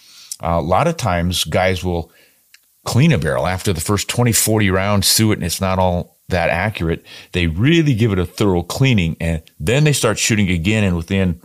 Uh, 0.44 0.58
a 0.60 0.62
lot 0.62 0.88
of 0.88 0.98
times 0.98 1.46
guys 1.46 1.86
will 1.86 2.12
clean 2.88 3.12
a 3.12 3.18
barrel 3.18 3.46
after 3.46 3.74
the 3.74 3.82
first 3.82 4.08
20, 4.08 4.32
40 4.32 4.72
rounds 4.72 5.14
through 5.14 5.34
it 5.34 5.36
and 5.36 5.44
it's 5.44 5.60
not 5.60 5.78
all 5.78 6.18
that 6.30 6.50
accurate. 6.50 7.06
They 7.34 7.48
really 7.48 7.94
give 7.94 8.14
it 8.14 8.18
a 8.18 8.26
thorough 8.26 8.64
cleaning 8.64 9.18
and 9.20 9.44
then 9.60 9.84
they 9.84 9.92
start 9.92 10.18
shooting 10.18 10.50
again. 10.50 10.86
And 10.86 10.96
within 10.96 11.42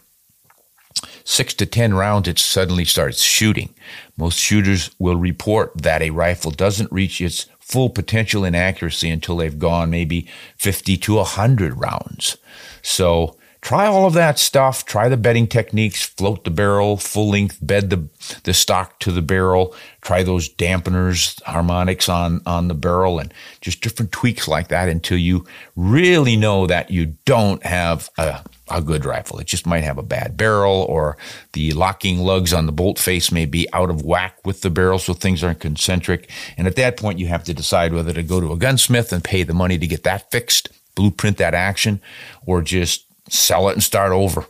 six 1.24 1.52
to 1.54 1.66
10 1.66 1.94
rounds, 1.94 2.28
it 2.28 2.38
suddenly 2.38 2.84
starts 2.84 3.20
shooting. 3.20 3.74
Most 4.16 4.38
shooters 4.38 4.92
will 5.00 5.16
report 5.16 5.72
that 5.82 6.00
a 6.00 6.10
rifle 6.10 6.52
doesn't 6.52 6.92
reach 6.92 7.20
its 7.20 7.46
full 7.58 7.90
potential 7.90 8.44
in 8.44 8.54
accuracy 8.54 9.10
until 9.10 9.36
they've 9.36 9.58
gone 9.58 9.90
maybe 9.90 10.28
50 10.58 10.96
to 10.98 11.14
100 11.16 11.80
rounds. 11.80 12.36
So 12.82 13.36
try 13.62 13.86
all 13.86 14.06
of 14.06 14.12
that 14.12 14.38
stuff. 14.40 14.84
Try 14.84 15.08
the 15.08 15.16
bedding 15.16 15.46
techniques, 15.46 16.04
float 16.04 16.44
the 16.44 16.50
barrel, 16.50 16.96
full 16.96 17.30
length, 17.30 17.58
bed 17.62 17.90
the, 17.90 18.08
the 18.42 18.52
stock 18.52 18.98
to 19.00 19.12
the 19.12 19.22
barrel. 19.22 19.74
Try 20.00 20.24
those 20.24 20.48
dampeners, 20.48 21.40
harmonics 21.44 22.08
on, 22.08 22.42
on 22.44 22.66
the 22.66 22.74
barrel 22.74 23.20
and 23.20 23.32
just 23.60 23.80
different 23.80 24.10
tweaks 24.10 24.48
like 24.48 24.68
that 24.68 24.88
until 24.88 25.16
you 25.16 25.46
really 25.76 26.36
know 26.36 26.66
that 26.66 26.90
you 26.90 27.14
don't 27.24 27.64
have 27.64 28.10
a, 28.18 28.44
a 28.68 28.82
good 28.82 29.04
rifle. 29.04 29.38
It 29.38 29.46
just 29.46 29.64
might 29.64 29.84
have 29.84 29.96
a 29.96 30.02
bad 30.02 30.36
barrel 30.36 30.84
or 30.88 31.16
the 31.52 31.72
locking 31.72 32.18
lugs 32.18 32.52
on 32.52 32.66
the 32.66 32.72
bolt 32.72 32.98
face 32.98 33.30
may 33.30 33.46
be 33.46 33.68
out 33.72 33.90
of 33.90 34.04
whack 34.04 34.44
with 34.44 34.62
the 34.62 34.70
barrel. 34.70 34.98
So 34.98 35.14
things 35.14 35.44
aren't 35.44 35.60
concentric. 35.60 36.28
And 36.56 36.66
at 36.66 36.74
that 36.76 36.96
point, 36.96 37.20
you 37.20 37.28
have 37.28 37.44
to 37.44 37.54
decide 37.54 37.94
whether 37.94 38.12
to 38.12 38.24
go 38.24 38.40
to 38.40 38.50
a 38.50 38.56
gunsmith 38.56 39.12
and 39.12 39.22
pay 39.22 39.44
the 39.44 39.54
money 39.54 39.78
to 39.78 39.86
get 39.86 40.02
that 40.02 40.32
fixed, 40.32 40.68
blueprint 40.96 41.36
that 41.36 41.54
action 41.54 42.00
or 42.44 42.60
just 42.60 43.06
sell 43.28 43.68
it 43.68 43.74
and 43.74 43.82
start 43.82 44.12
over. 44.12 44.46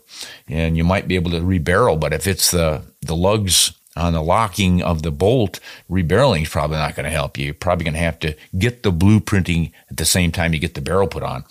And 0.49 0.77
you 0.77 0.85
might 0.85 1.09
be 1.09 1.14
able 1.14 1.31
to 1.33 1.41
rebarrel, 1.41 1.99
but 1.99 2.12
if 2.12 2.27
it's 2.27 2.51
the, 2.51 2.83
the 3.01 3.16
lugs 3.16 3.73
on 3.97 4.12
the 4.12 4.23
locking 4.23 4.83
of 4.83 5.03
the 5.03 5.11
bolt, 5.11 5.61
rebarreling 5.91 6.43
is 6.43 6.49
probably 6.49 6.77
not 6.77 6.95
going 6.95 7.05
to 7.05 7.11
help 7.11 7.37
you. 7.37 7.47
You're 7.47 7.55
probably 7.55 7.85
going 7.85 7.95
to 7.95 8.01
have 8.01 8.18
to 8.20 8.35
get 8.59 8.83
the 8.83 8.93
blueprinting 8.93 9.73
at 9.91 9.97
the 9.97 10.05
same 10.05 10.33
time 10.33 10.55
you 10.55 10.61
get 10.61 10.75
the 10.75 10.81
barrel 10.81 11.09
put 11.09 11.23
on. 11.23 11.45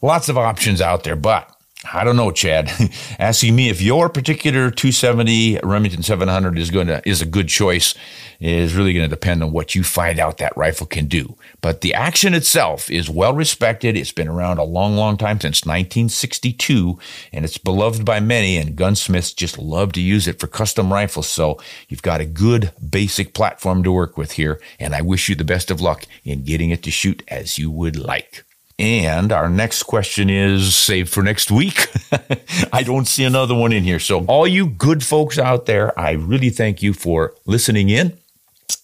Lots 0.00 0.28
of 0.28 0.38
options 0.38 0.80
out 0.80 1.04
there, 1.04 1.16
but 1.16 1.54
I 1.92 2.04
don't 2.04 2.16
know, 2.16 2.30
Chad. 2.30 2.70
Asking 3.18 3.56
me 3.56 3.68
if 3.68 3.82
your 3.82 4.08
particular 4.08 4.70
270 4.70 5.60
Remington 5.62 6.02
700 6.02 6.58
is 6.58 6.70
going 6.70 6.86
to 6.86 7.06
is 7.08 7.20
a 7.20 7.26
good 7.26 7.48
choice 7.48 7.94
is 8.42 8.74
really 8.74 8.92
going 8.92 9.08
to 9.08 9.14
depend 9.14 9.40
on 9.40 9.52
what 9.52 9.76
you 9.76 9.84
find 9.84 10.18
out 10.18 10.38
that 10.38 10.56
rifle 10.56 10.86
can 10.86 11.06
do. 11.06 11.36
But 11.60 11.80
the 11.80 11.94
action 11.94 12.34
itself 12.34 12.90
is 12.90 13.08
well 13.08 13.32
respected. 13.32 13.96
It's 13.96 14.10
been 14.10 14.26
around 14.26 14.58
a 14.58 14.64
long, 14.64 14.96
long 14.96 15.16
time 15.16 15.40
since 15.40 15.64
1962, 15.64 16.98
and 17.32 17.44
it's 17.44 17.56
beloved 17.56 18.04
by 18.04 18.18
many. 18.18 18.56
And 18.56 18.74
gunsmiths 18.74 19.32
just 19.32 19.58
love 19.58 19.92
to 19.92 20.00
use 20.00 20.26
it 20.26 20.40
for 20.40 20.48
custom 20.48 20.92
rifles. 20.92 21.28
So 21.28 21.60
you've 21.88 22.02
got 22.02 22.20
a 22.20 22.26
good 22.26 22.72
basic 22.90 23.32
platform 23.32 23.84
to 23.84 23.92
work 23.92 24.18
with 24.18 24.32
here. 24.32 24.60
And 24.80 24.92
I 24.92 25.02
wish 25.02 25.28
you 25.28 25.36
the 25.36 25.44
best 25.44 25.70
of 25.70 25.80
luck 25.80 26.04
in 26.24 26.42
getting 26.42 26.70
it 26.70 26.82
to 26.82 26.90
shoot 26.90 27.22
as 27.28 27.58
you 27.58 27.70
would 27.70 27.96
like. 27.96 28.44
And 28.76 29.30
our 29.30 29.48
next 29.48 29.84
question 29.84 30.28
is 30.28 30.74
saved 30.74 31.10
for 31.10 31.22
next 31.22 31.52
week. 31.52 31.86
I 32.72 32.82
don't 32.82 33.06
see 33.06 33.22
another 33.22 33.54
one 33.54 33.72
in 33.72 33.84
here. 33.84 34.00
So, 34.00 34.24
all 34.24 34.48
you 34.48 34.66
good 34.66 35.04
folks 35.04 35.38
out 35.38 35.66
there, 35.66 35.96
I 35.96 36.12
really 36.12 36.50
thank 36.50 36.82
you 36.82 36.92
for 36.92 37.34
listening 37.46 37.90
in. 37.90 38.18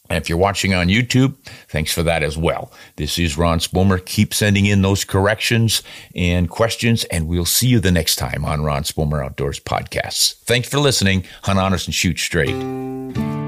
And 0.09 0.17
if 0.17 0.29
you're 0.29 0.39
watching 0.39 0.75
on 0.75 0.89
YouTube, 0.89 1.35
thanks 1.69 1.93
for 1.93 2.03
that 2.03 2.23
as 2.23 2.39
well. 2.39 2.73
This 2.97 3.19
is 3.19 3.37
Ron 3.37 3.59
Spomer. 3.59 4.05
Keep 4.05 4.33
sending 4.33 4.67
in 4.67 4.83
those 4.83 5.05
corrections 5.05 5.83
and 6.15 6.49
questions, 6.49 7.05
and 7.05 7.29
we'll 7.29 7.45
see 7.45 7.69
you 7.69 7.81
the 7.81 7.93
next 7.93 8.17
time 8.17 8.45
on 8.45 8.63
Ron 8.63 8.83
Spomer 8.83 9.25
Outdoors 9.25 9.61
Podcasts. 9.61 10.35
Thanks 10.45 10.69
for 10.69 10.79
listening. 10.79 11.25
Hunt 11.43 11.59
honest 11.59 11.87
and 11.87 11.95
shoot 11.95 12.19
straight. 12.19 13.48